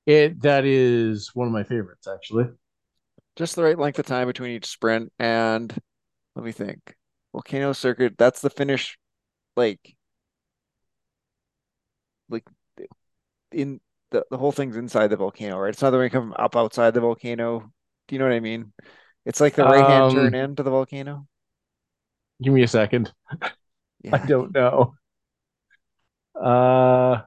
[0.05, 2.45] It that is one of my favorites actually.
[3.35, 5.11] Just the right length of time between each sprint.
[5.19, 5.73] And
[6.35, 6.95] let me think.
[7.31, 8.97] Volcano Circuit, that's the finish
[9.55, 9.95] like
[12.29, 12.43] like
[13.51, 13.79] in
[14.11, 15.69] the, the whole thing's inside the volcano, right?
[15.69, 17.71] It's not that when you come up outside the volcano.
[18.07, 18.73] Do you know what I mean?
[19.25, 21.27] It's like the right hand Um, turn into the volcano.
[22.41, 23.11] Give me a second.
[24.11, 24.95] I don't know.
[26.35, 27.23] Uh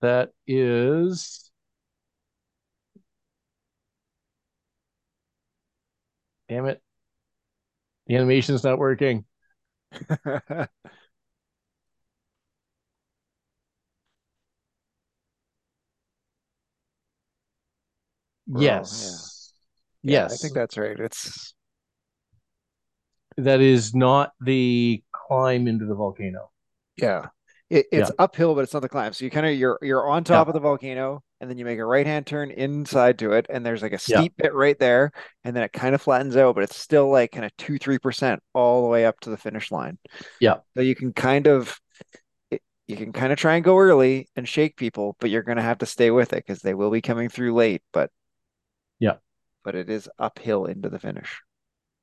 [0.00, 1.50] that is
[6.48, 6.82] damn it.
[8.06, 9.24] The animation's not working.
[10.18, 10.68] Bro,
[18.92, 19.18] yeah.
[19.18, 19.52] Yes.
[20.02, 20.32] Yeah, Yes.
[20.32, 20.98] I think that's right.
[20.98, 21.54] It's
[23.36, 26.50] that is not the climb into the volcano.
[26.96, 27.26] yeah.
[27.70, 29.14] It, it's uphill, but it's not the climb.
[29.14, 31.78] So you kind of you're you're on top of the volcano, and then you make
[31.78, 34.18] a right hand turn inside to it, and there's like a Yeah.
[34.18, 35.10] steep bit right there,
[35.42, 37.98] and then it kind of flattens out, but it's still like kind of two, three
[37.98, 39.98] percent all the way up to the finish line.
[40.38, 40.58] Yeah.
[40.76, 41.80] So you can kind of
[42.50, 45.62] it, you can kind of try and go early and shake people, but you're gonna
[45.62, 47.80] have to stay with it because they will be coming through late.
[47.94, 48.10] But
[48.98, 49.16] Yeah.
[49.64, 51.40] but it is uphill into the finish.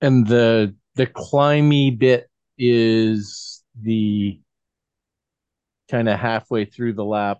[0.02, 4.40] And the the climby bit is the
[5.90, 7.40] kind of halfway through the lap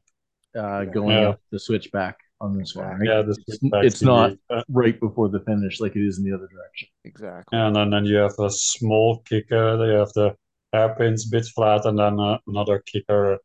[0.58, 1.30] uh going Yeah.
[1.30, 3.08] up the switchback on this one, right?
[3.08, 4.40] Yeah, the It's, switchback it's not speed.
[4.50, 6.88] Uh, right before the finish like it is in the other direction.
[7.04, 7.58] Exactly.
[7.58, 9.78] and then, then you have a small kicker.
[9.78, 10.36] They have the
[10.74, 13.40] hairpins bit flat, and then uh, another kicker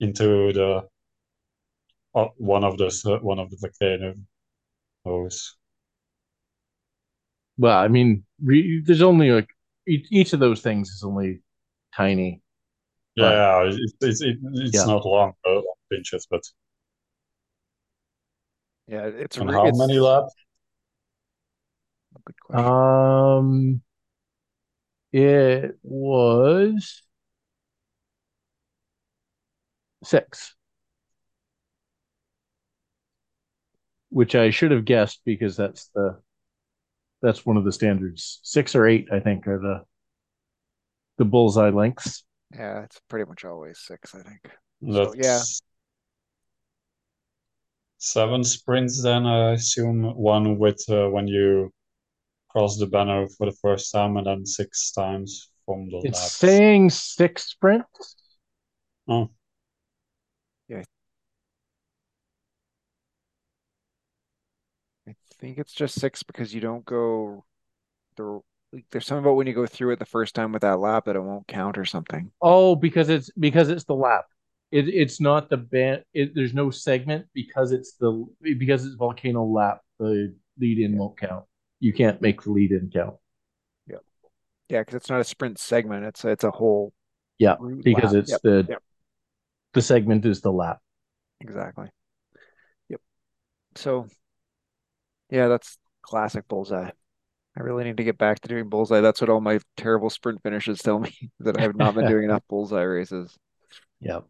[0.00, 0.82] into the
[2.14, 3.58] uh, one of the s- one of the
[5.04, 5.56] volcanoes.
[7.58, 9.48] Well, I mean, re, there's only like
[9.86, 11.40] each, each of those things is only
[11.94, 12.42] tiny.
[13.16, 14.84] But- Yeah, it's it's it, it's Yeah.
[14.86, 16.42] not long uh, pinches, but
[18.88, 20.34] Yeah, it's and re- how it's many laps?
[22.24, 22.64] Good question.
[22.66, 23.82] Um,
[25.12, 27.02] it was
[30.04, 30.54] six,
[34.10, 36.20] which I should have guessed because that's the
[37.22, 38.40] that's one of the standards.
[38.42, 39.82] Six or eight, I think, are the
[41.18, 42.24] the bullseye lengths.
[42.54, 44.50] Yeah, it's pretty much always six, I think.
[44.82, 45.42] That's yeah.
[47.98, 49.02] seven sprints.
[49.02, 51.72] Then I assume one with uh, when you
[52.48, 56.36] cross the banner for the first time, and then six times from the It's laps.
[56.36, 58.16] saying six sprints.
[59.08, 59.30] Oh,
[65.06, 67.44] I think it's just six because you don't go
[68.16, 68.40] the
[68.72, 71.06] like, there's something about when you go through it the first time with that lap
[71.06, 72.32] that it won't count or something.
[72.40, 74.26] Oh, because it's because it's the lap.
[74.70, 76.04] It, it's not the band.
[76.12, 79.80] It, there's no segment because it's the because it's volcano lap.
[79.98, 81.44] The lead in won't count.
[81.80, 83.16] You can't make the lead in count.
[83.86, 83.98] Yeah,
[84.68, 86.04] yeah, because it's not a sprint segment.
[86.04, 86.92] It's it's a whole
[87.38, 88.14] Yeah, because lap.
[88.14, 88.82] it's Yep, the yep.
[89.74, 90.80] the segment is the lap.
[91.40, 91.88] exactly.
[92.88, 93.00] Yep.
[93.76, 94.06] So
[95.30, 96.90] yeah, that's classic bullseye.
[97.58, 99.00] I really need to get back to doing bullseye.
[99.00, 102.24] That's what all my terrible sprint finishes tell me that I have not been doing
[102.28, 103.36] enough bullseye races.
[104.00, 104.24] Yep.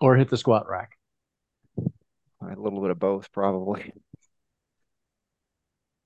[0.00, 0.90] or hit the squat rack.
[2.40, 3.92] A little bit of both, probably.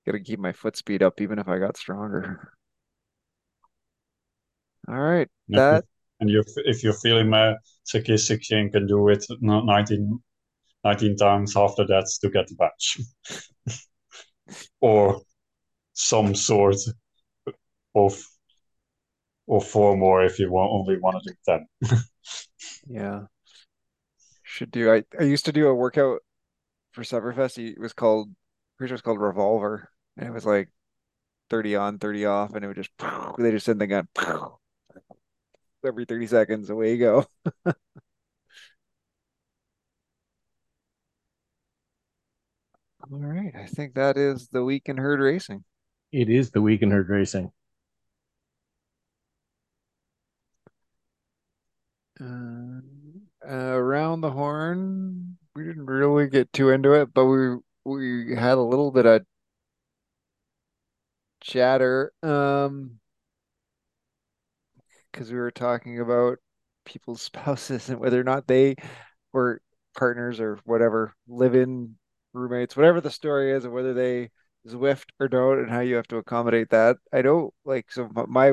[0.05, 2.53] Got to keep my foot speed up, even if I got stronger.
[4.87, 5.85] All right, that
[6.19, 10.21] and you if you're feeling masochistic, you can do it no- 19,
[10.83, 12.99] 19 times after that to get the badge,
[14.81, 15.21] or
[15.93, 16.77] some sort
[17.95, 18.23] of
[19.45, 21.99] or four more if you want only want to do ten.
[22.87, 23.23] yeah
[24.53, 24.91] should do.
[24.91, 26.19] I I used to do a workout
[26.91, 27.57] for Summerfest.
[27.57, 28.29] It was called,
[28.77, 30.69] pretty sure it's called Revolver, and it was like
[31.49, 32.91] 30 on, 30 off, and it would just
[33.37, 34.07] they just send the gun
[35.85, 37.25] every 30 seconds, away you go.
[43.11, 45.63] All right, I think that is the week in herd racing.
[46.11, 47.51] It is the week in herd racing.
[52.21, 52.79] Uh,
[53.45, 58.61] around the horn, we didn't really get too into it, but we we had a
[58.61, 59.25] little bit of
[61.41, 62.13] chatter.
[62.23, 62.99] Um,
[65.11, 66.37] because we were talking about
[66.85, 68.75] people's spouses and whether or not they
[69.33, 69.61] were
[69.97, 71.95] partners or whatever, live in
[72.33, 74.29] roommates, whatever the story is, and whether they
[74.67, 76.97] Zwift or don't, and how you have to accommodate that.
[77.11, 78.51] I don't like so my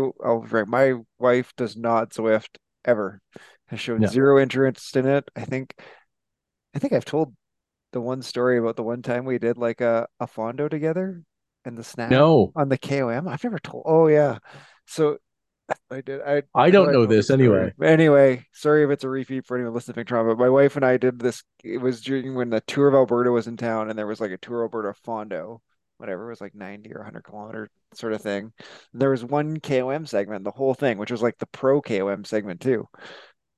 [0.67, 3.21] my wife does not Zwift ever.
[3.67, 5.29] Has shown zero interest in it.
[5.37, 5.75] I think
[6.75, 7.35] I think I've told
[7.93, 11.23] the one story about the one time we did like a, a fondo together
[11.65, 13.29] and the snack No, on the KOM.
[13.29, 13.85] I've never told.
[13.87, 14.39] Oh yeah.
[14.87, 15.19] So
[15.91, 16.21] I did.
[16.23, 17.31] I I don't I know the this story.
[17.31, 17.73] anyway.
[17.83, 20.85] Anyway, sorry if it's a repeat for anyone listening to Toronto, but my wife and
[20.85, 21.43] I did this.
[21.65, 24.31] It was during when the tour of Alberta was in town, and there was like
[24.31, 25.61] a tour of Alberta fondo,
[25.99, 28.53] whatever it was like 90 or 100 kilometer sort of thing.
[28.93, 32.61] There was one KOM segment, the whole thing, which was like the pro KOM segment
[32.61, 32.87] too.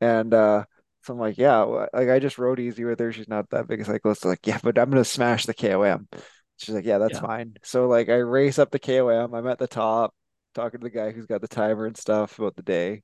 [0.00, 0.64] And uh,
[1.02, 3.12] so I'm like, yeah, like I just rode easy with her.
[3.12, 4.24] She's not that big a cyclist.
[4.24, 6.08] Like, yeah, but I'm gonna smash the KOM.
[6.58, 7.20] She's like, yeah, that's Yeah.
[7.20, 7.56] fine.
[7.62, 9.34] So like I race up the KOM.
[9.34, 10.14] I'm at the top,
[10.55, 13.03] talking to the guy who's got the timer and stuff about the day.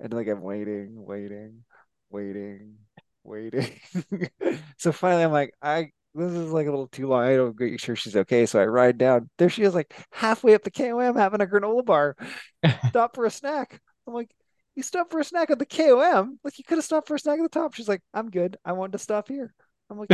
[0.00, 1.64] And like I'm waiting, waiting,
[2.10, 2.76] waiting,
[3.24, 3.70] waiting.
[4.78, 7.24] So finally I'm like, I this is like a little too long.
[7.24, 8.46] I don't get sure she's okay.
[8.46, 9.30] So I ride down.
[9.38, 12.16] There she is, like halfway up the KOM having a granola bar.
[12.88, 13.80] Stop for a snack.
[14.06, 14.30] I'm like,
[14.74, 16.38] you stopped for a snack at the KOM?
[16.42, 17.74] Like you could have stopped for a snack at the top.
[17.74, 18.56] She's like, I'm good.
[18.64, 19.54] I wanted to stop here.
[19.90, 20.10] I'm like,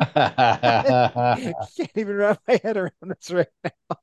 [0.00, 3.96] I can't even wrap my head around this right now.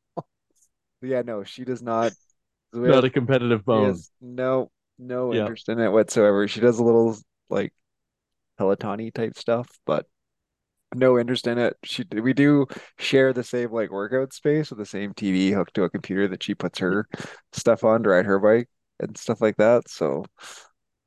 [1.06, 2.14] Yeah, no, she does not.
[2.74, 4.04] not a competitive bone.
[4.22, 5.48] no no Yeah.
[5.48, 6.48] interest in it whatsoever.
[6.48, 7.18] She does a little
[7.50, 7.74] like
[8.58, 10.08] Peloton-y type stuff, but
[10.96, 11.78] no interest in it.
[11.84, 12.68] She we do
[13.00, 16.44] share the same like workout space with the same TV hooked to a computer that
[16.44, 17.08] she puts her
[17.54, 19.90] stuff on to ride her bike and stuff like that.
[19.90, 20.26] So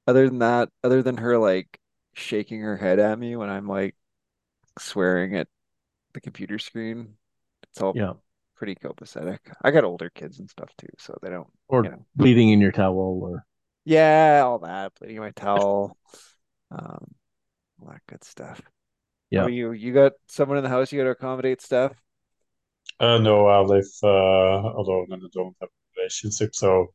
[0.07, 1.79] other than that, other than her like
[2.15, 3.97] shaking her head at me when I'm like
[4.79, 5.49] swearing at
[6.15, 7.17] the computer screen,
[7.65, 8.15] it's all Yeah.
[8.59, 9.39] Pretty copacetic.
[9.63, 12.07] I got older kids and stuff too, so they don't, Or you know.
[12.15, 13.47] bleeding in your towel or
[13.85, 15.97] Yeah, all that, bleeding in my towel,
[16.71, 17.15] um,
[17.81, 18.63] all that good stuff.
[19.31, 19.41] Yeah.
[19.41, 21.95] How you you got someone in the house you got to accommodate stuff?
[23.01, 26.93] Uh, no, I live uh, alone and I don't have a relationship, so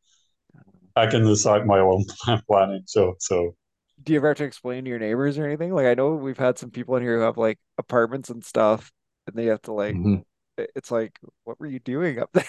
[0.95, 2.05] I can decide my own
[2.47, 2.83] planning.
[2.87, 3.55] So, so
[4.01, 5.73] Do you ever have to explain to your neighbors or anything?
[5.73, 8.91] Like I know we've had some people in here who have like apartments and stuff,
[9.27, 10.23] and they have to like Mhm.
[10.57, 12.45] It- it's like, what were you doing up there?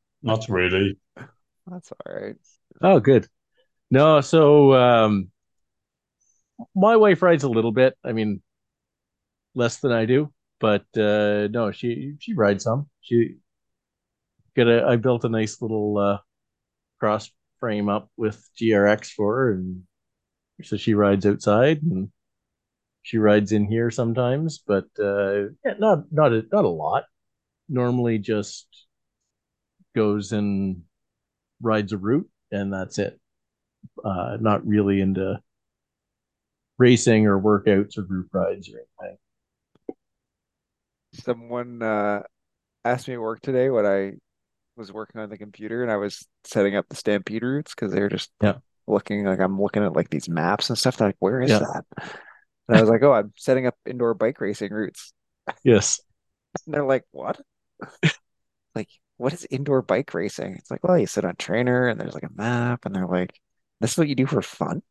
[0.22, 0.98] not really.
[1.66, 2.36] That's all right.
[2.80, 3.26] Oh, good.
[3.90, 5.30] No, so um
[6.74, 7.96] my wife rides a little bit.
[8.04, 8.42] I mean,
[9.54, 12.88] less than I do, but uh no, she she rides some.
[13.00, 13.36] She
[14.56, 16.18] got a I built a nice little uh
[17.00, 19.84] cross frame up with GRX for her and
[20.64, 22.10] so she rides outside and
[23.02, 27.04] she rides in here sometimes, but uh yeah, not not a not a lot.
[27.68, 28.66] Normally just
[29.94, 30.82] goes and
[31.60, 33.20] rides a route and that's it.
[34.04, 35.40] Uh not really into
[36.78, 39.18] racing or workouts or group rides or anything.
[41.14, 42.22] Someone uh
[42.84, 44.14] asked me at work today what I
[44.76, 48.00] was working on the computer, and I was setting up the Stampede routes because they
[48.00, 48.58] were just Yeah.
[48.86, 51.00] looking like I'm looking at like these maps and stuff.
[51.00, 51.60] Like, where is Yeah.
[51.60, 51.84] that?
[52.68, 55.12] And I was like, oh, I'm setting up indoor bike racing routes.
[55.64, 56.00] Yes.
[56.66, 57.40] And they're like, what?
[58.74, 60.54] Like, what is indoor bike racing?
[60.56, 63.06] It's like, well, you sit on a trainer and there's like a map, and they're
[63.06, 63.40] like,
[63.80, 64.82] this is what you do for fun?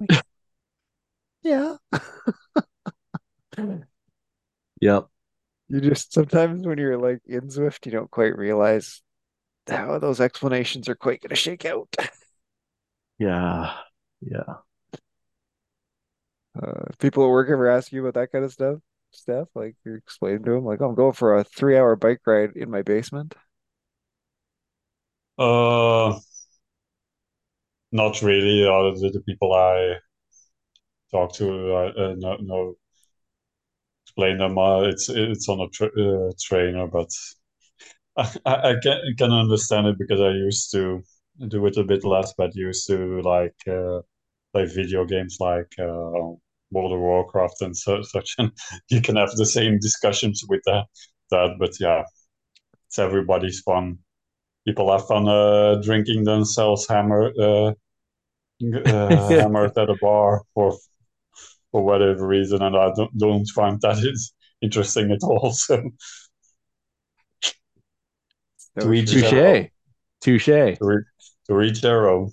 [0.00, 0.24] Like,
[1.42, 1.76] yeah.
[4.80, 5.08] Yep.
[5.68, 9.02] You just sometimes when you're like in Zwift, you don't quite realize
[9.68, 11.94] how those explanations are quite going to shake out.
[13.18, 13.76] Yeah.
[14.20, 14.62] Yeah.
[16.62, 18.78] Uh, people at work ever ask you about that kind of stuff,
[19.12, 22.20] stuff like you're explaining to them, like, oh, I'm going for a three hour bike
[22.26, 23.34] ride in my basement.
[25.38, 26.20] Uh,
[27.92, 28.64] not really.
[28.66, 29.96] Uh, the, the people I
[31.12, 32.74] talk to, I uh, no, no,
[34.06, 34.58] explain them.
[34.58, 37.08] Uh, it's it's on a tra uh, trainer, but
[38.16, 41.02] I, I I can can understand it because I used to
[41.48, 44.00] do it a bit less, but used to like uh,
[44.52, 46.32] play video games like uh,
[46.70, 48.52] World of Warcraft and so, such, and
[48.88, 50.84] you can have the same discussions with that.
[51.30, 52.04] That, but yeah,
[52.88, 53.98] it's everybody's fun.
[54.66, 57.72] People have fun uh, drinking themselves hammered, uh,
[58.74, 60.76] uh, hammered at a bar for
[61.72, 65.52] for whatever reason, and I don't, don't find that is interesting at all.
[65.52, 65.90] So
[68.78, 69.68] to each Touche.
[70.20, 70.46] Touche.
[70.46, 71.04] To, re-
[71.46, 72.30] to reach their own.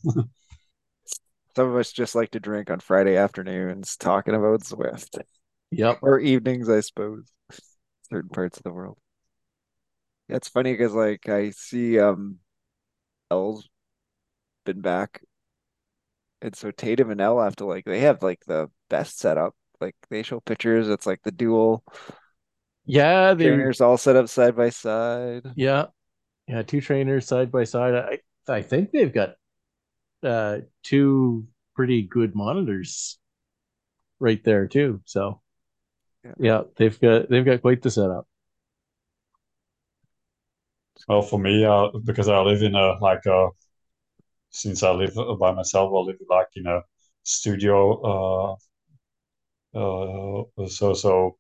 [1.58, 5.20] Some of us just like to drink on Friday afternoons talking about Zwift
[5.72, 6.02] Yep.
[6.02, 7.26] or evenings, I suppose,
[8.10, 8.98] certain parts of the world.
[10.30, 12.40] It's funny because like I see um
[13.32, 13.70] L's
[14.66, 15.22] been back,
[16.42, 19.56] and so Tatum and L have to like they have like the best setup.
[19.82, 21.84] Like they show pictures, it's like the dual
[22.86, 25.56] Yeah, they trainers all set up side by side.
[25.56, 25.88] yeah.
[26.48, 27.96] Yeah, two trainers side by side.
[27.96, 28.20] I
[28.54, 29.36] I think they've got
[30.24, 33.20] uh two pretty good monitors
[34.20, 35.02] right there too.
[35.06, 35.42] So
[36.24, 36.34] Yeah.
[36.40, 38.28] yeah, they've got they've got quite the setup.
[41.08, 43.50] Well, for me, uh, because I live in a like a
[44.50, 46.82] since I live by myself, I live like in a
[47.24, 48.58] studio.
[49.76, 51.38] Uh, uh, so so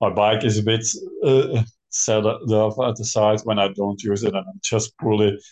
[0.00, 0.86] my bike is a bit
[1.24, 2.40] uh, set up
[2.88, 5.42] at the side when I don't use it, and I just pull it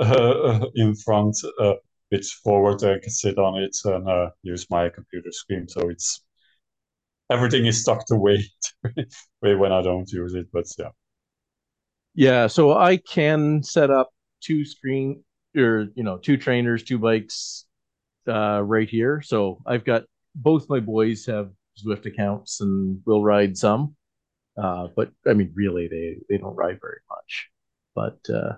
[0.00, 1.74] uh, in front, a
[2.12, 2.84] bit forward.
[2.84, 5.66] I can sit on it and uh, use my computer screen.
[5.66, 6.22] So it's
[7.30, 8.44] everything is tucked away
[9.40, 10.46] when I don't use it.
[10.52, 10.90] But yeah.
[12.14, 14.10] Yeah, so I can set up
[14.42, 15.24] two screen
[15.56, 17.64] or you know, two trainers, two bikes
[18.28, 19.22] uh right here.
[19.22, 20.04] So I've got
[20.34, 21.50] both my boys have
[21.82, 23.96] Zwift accounts and will ride some.
[24.62, 27.50] Uh but I mean really they they don't ride very much.
[27.94, 28.54] But uh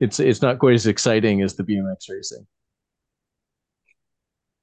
[0.00, 2.46] it's it's not quite as exciting as the BMX racing.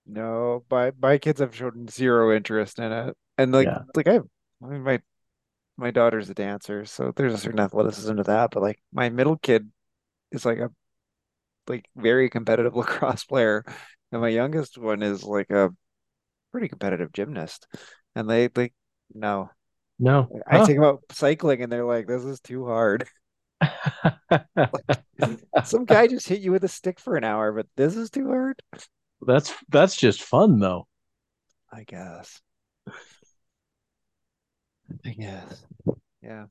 [0.05, 3.83] No, my my kids have shown zero interest in it, and like Yeah.
[3.95, 4.17] like I,
[4.63, 5.01] I mean my
[5.77, 8.51] my daughter's a dancer, so there's a certain athleticism to that.
[8.51, 9.71] But like my middle kid
[10.31, 10.71] is like a
[11.67, 13.65] like very competitive lacrosse player,
[14.11, 15.71] and my youngest one is like a
[16.53, 17.67] pretty competitive gymnast.
[18.15, 18.73] And they like
[19.13, 19.51] no,
[19.99, 20.33] No.
[20.47, 20.61] I Huh.
[20.61, 23.07] take them out cycling, and they're like, "This is too hard."
[25.63, 28.27] Some guy just hit you with a stick for an hour, but this is too
[28.27, 28.61] hard.
[29.21, 30.87] That's that's just fun though.
[31.71, 32.41] I guess.
[35.05, 35.65] I guess.
[36.21, 36.45] Yeah.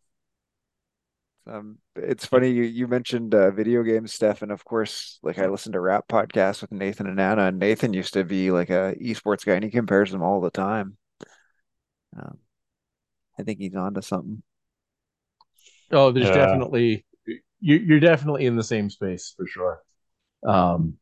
[1.48, 5.46] Um, it's funny you you mentioned uh, video games, Stef, and of course, like I
[5.46, 8.96] listen to rap podcasts with Nathan and Anna, and Nathan used to be like a
[9.00, 10.96] esports guy, and he compares them all the time.
[12.18, 12.38] Um,
[13.38, 14.42] I think he's onto something.
[15.92, 16.30] Oh, there's Yeah.
[16.30, 17.04] definitely
[17.60, 19.82] you you're definitely in the same space for sure.
[20.46, 20.98] Um,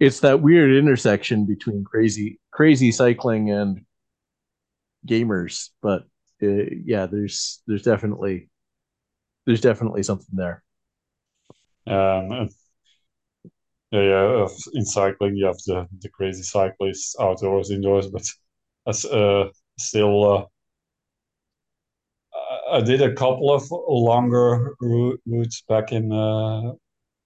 [0.00, 3.84] it's that weird intersection between crazy crazy cycling and
[5.06, 6.02] gamers, but
[6.42, 8.48] uh, yeah, there's there's definitely
[9.46, 10.62] there's definitely something there.
[11.86, 12.48] Um,
[13.90, 14.48] yeah, yeah.
[14.74, 18.22] In cycling, you have the, the crazy cyclists outdoors, indoors, but
[18.86, 20.44] as uh, still, uh,
[22.70, 26.72] I- did a couple of longer routes back in uh,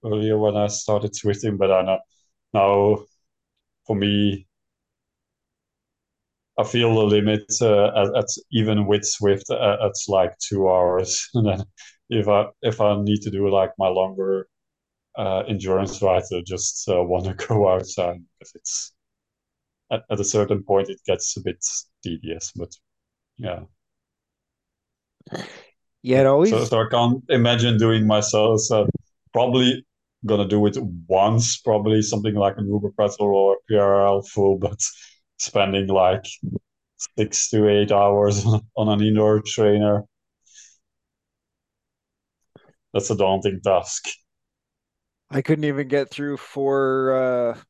[0.05, 2.01] earlier when I started Zwifting, but I know
[2.55, 3.07] now
[3.87, 4.49] for me,
[6.59, 11.29] I feel the limit uh, at, at even with Zwift uh, it's like two hours,
[11.35, 11.65] and then
[12.11, 14.49] if I if I need to do like my longer
[15.19, 18.95] uh, endurance ride, I just uh, want to go outside because it's
[19.93, 21.65] at, at a certain point it gets a bit
[22.05, 22.53] tedious.
[22.57, 22.73] But
[23.39, 23.61] yeah,
[26.03, 28.61] Yeah, it always so so I can't imagine doing myself.
[28.61, 28.89] So
[29.33, 29.85] probably
[30.27, 30.77] gonna do it
[31.09, 34.81] once, probably something like an Uber Pretzel or a PRL full, but
[35.39, 36.25] spending like
[37.19, 38.45] six to eight hours
[38.77, 40.05] on an indoor trainer.
[42.93, 44.09] That's a daunting task.
[45.31, 47.61] I couldn't even get through four uh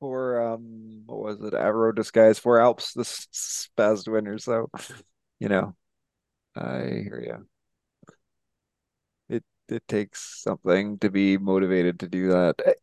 [0.00, 1.54] four um what was it?
[1.54, 4.70] Avro disguise four Alps this past winter, so
[5.42, 5.74] you know,
[6.56, 7.48] I hear you.
[9.28, 12.56] It it takes something to be motivated to do that.
[12.64, 12.74] Eh,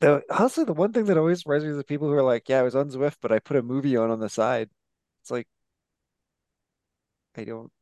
[0.00, 2.48] The honestly, the one thing that always surprises me is the people who are like,
[2.48, 4.70] "Yeah, I was on Zwift, but I put a movie on on the side."
[5.22, 5.48] It's like
[7.36, 7.72] I don't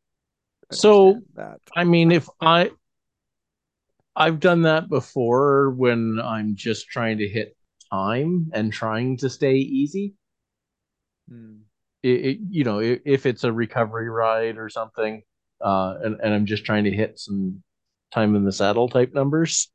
[0.71, 1.61] So that.
[1.75, 2.71] I mean, if I
[4.17, 7.57] I've done that before when I'm just trying to hit
[7.91, 10.15] time and trying to stay easy.
[11.29, 11.66] Hmm.
[12.07, 15.23] It, it, you know, if, if it's a recovery ride or something,
[15.61, 17.63] uh, and, and I'm just trying to hit some
[18.13, 19.71] time in the saddle type numbers.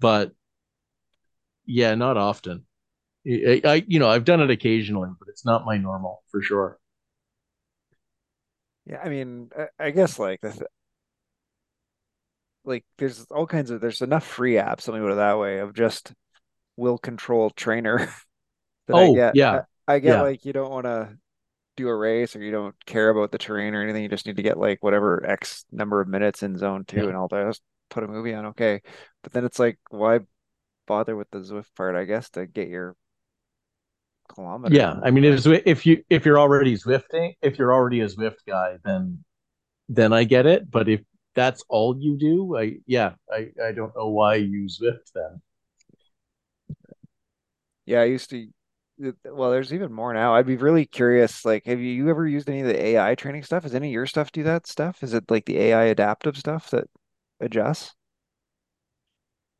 [0.00, 0.32] But
[1.66, 2.64] yeah, not often.
[3.26, 6.78] I, I you know I've done it occasionally, but it's not my normal for sure.
[8.86, 10.62] Yeah, I mean, I, guess like the th
[12.64, 15.58] like there's all kinds of there's enough free apps, let me put it that way,
[15.58, 16.12] of just
[16.76, 17.98] will control trainer
[18.86, 19.16] that I Oh.
[19.18, 21.16] I, yeah, I get yeah, like you don't want to
[21.76, 24.02] do a race or you don't care about the terrain or anything.
[24.02, 27.04] You just need to get like whatever X number of minutes in zone two yeah.
[27.04, 27.46] and all that.
[27.46, 28.82] Just put a movie on, okay.
[29.22, 30.20] But then it's like, why
[30.86, 32.96] bother with the Zwift part, I guess, to get your
[34.28, 34.98] kilometers Yeah.
[35.02, 39.24] I mean, if you if you're already Zwifting, if you're already a Zwift guy, then
[39.88, 40.70] then I get it.
[40.70, 41.00] But if
[41.34, 45.40] that's all you do, I yeah, I I don't know why you Zwift then.
[47.86, 48.48] yeah, I used to.
[48.98, 50.34] Well, there's even more now.
[50.34, 51.44] I'd be really curious.
[51.44, 53.64] Like, have you, ever used any of the AI training stuff?
[53.64, 55.02] Is any of your stuff do that stuff?
[55.02, 56.88] Is it like the AI adaptive stuff that
[57.40, 57.94] adjusts?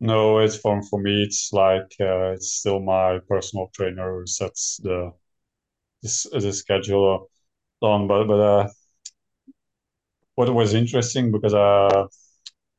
[0.00, 1.22] No, it's for for me.
[1.22, 5.12] It's like uh, it's still my personal trainer who sets the
[6.02, 7.28] the, the schedule
[7.80, 8.08] on.
[8.08, 8.68] But but uh,
[10.34, 12.06] what was interesting because uh,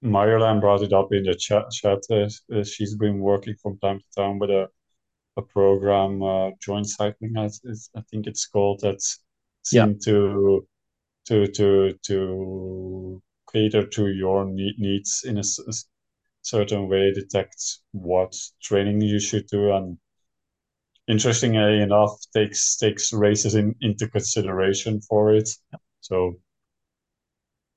[0.03, 1.72] Marjolein brought it up in the chat.
[1.72, 4.70] chat uh, uh, she's been working from time to time with a
[5.39, 7.47] a program, uh, joint cycling, I,
[7.97, 8.99] I think it's called, that
[9.71, 10.67] Yeah, to
[11.27, 13.23] to to to
[13.53, 15.43] cater to your needs in a
[16.41, 19.99] certain way, detect what training you should do, and
[21.09, 25.49] interestingly enough, takes takes races in, into consideration for it.
[26.01, 26.39] So,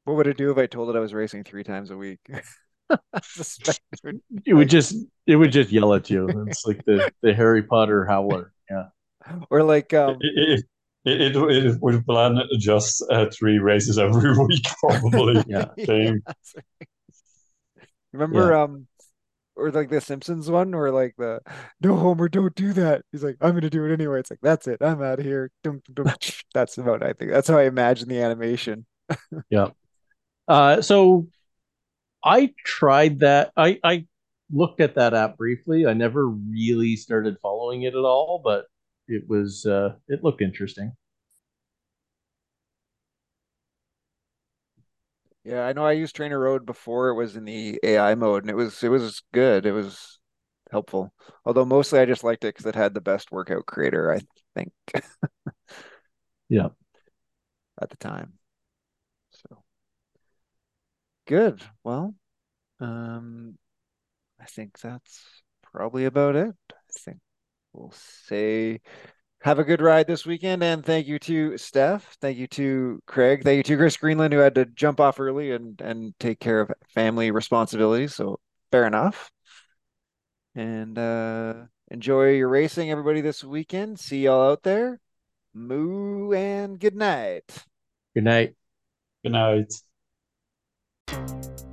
[0.04, 2.20] What would it do if I told it I was racing three times a week?
[3.12, 6.28] I suspect it would it would like, just it would just yell at you.
[6.48, 8.52] It's like the the Harry Potter howler.
[8.70, 8.84] Yeah,
[9.50, 10.64] or like, um, it,
[11.04, 15.44] it, it, it would plan just uh, three races every week, probably.
[15.46, 16.22] yeah, Same.
[18.12, 18.86] Remember, yeah, um,
[19.56, 21.40] or like the Simpsons one, or like the
[21.80, 23.02] no Homer, don't do that.
[23.10, 24.20] He's like, I'm gonna do it anyway.
[24.20, 24.78] It's like that's it.
[24.80, 25.50] I'm out of here.
[25.62, 26.14] Dum, dum, dum.
[26.54, 27.02] That's about.
[27.02, 28.86] I think that's how I imagine the animation.
[29.50, 29.68] yeah.
[30.48, 31.28] Uh, so
[32.24, 33.52] I tried that.
[33.56, 34.06] I I
[34.50, 35.86] looked at that app briefly.
[35.86, 38.66] I never really started following it at all, but
[39.08, 40.92] it was uh it looked interesting.
[45.44, 45.84] Yeah, I know.
[45.84, 49.22] I used TrainerRoad before it was in the AI mode, and it was it was
[49.32, 49.66] good.
[49.66, 50.20] It was
[50.70, 51.12] helpful.
[51.44, 54.20] Although mostly I just liked it because it had the best workout creator, I
[54.54, 54.72] think,
[56.48, 56.68] Yeah.
[57.80, 58.38] at the time.
[61.28, 61.62] So good.
[61.84, 62.14] Well,
[62.80, 63.56] um,
[64.40, 65.42] I think that's
[65.72, 66.54] probably about it.
[66.70, 67.18] I think
[67.72, 68.80] we'll say
[69.42, 72.02] have a good ride this weekend, and thank you to Stef.
[72.20, 73.42] Thank you to Craig.
[73.42, 76.60] Thank you to Chris Greenland who had to jump off early and and take care
[76.60, 78.14] of family responsibilities.
[78.14, 78.38] So
[78.70, 79.30] fair enough.
[80.54, 81.54] And uh
[81.90, 83.98] enjoy your racing, everybody, this weekend.
[83.98, 85.00] See y'all out there.
[85.54, 87.64] Moo and good night.
[88.14, 88.54] Good night.
[89.22, 89.72] Good night.
[91.12, 91.71] Thank you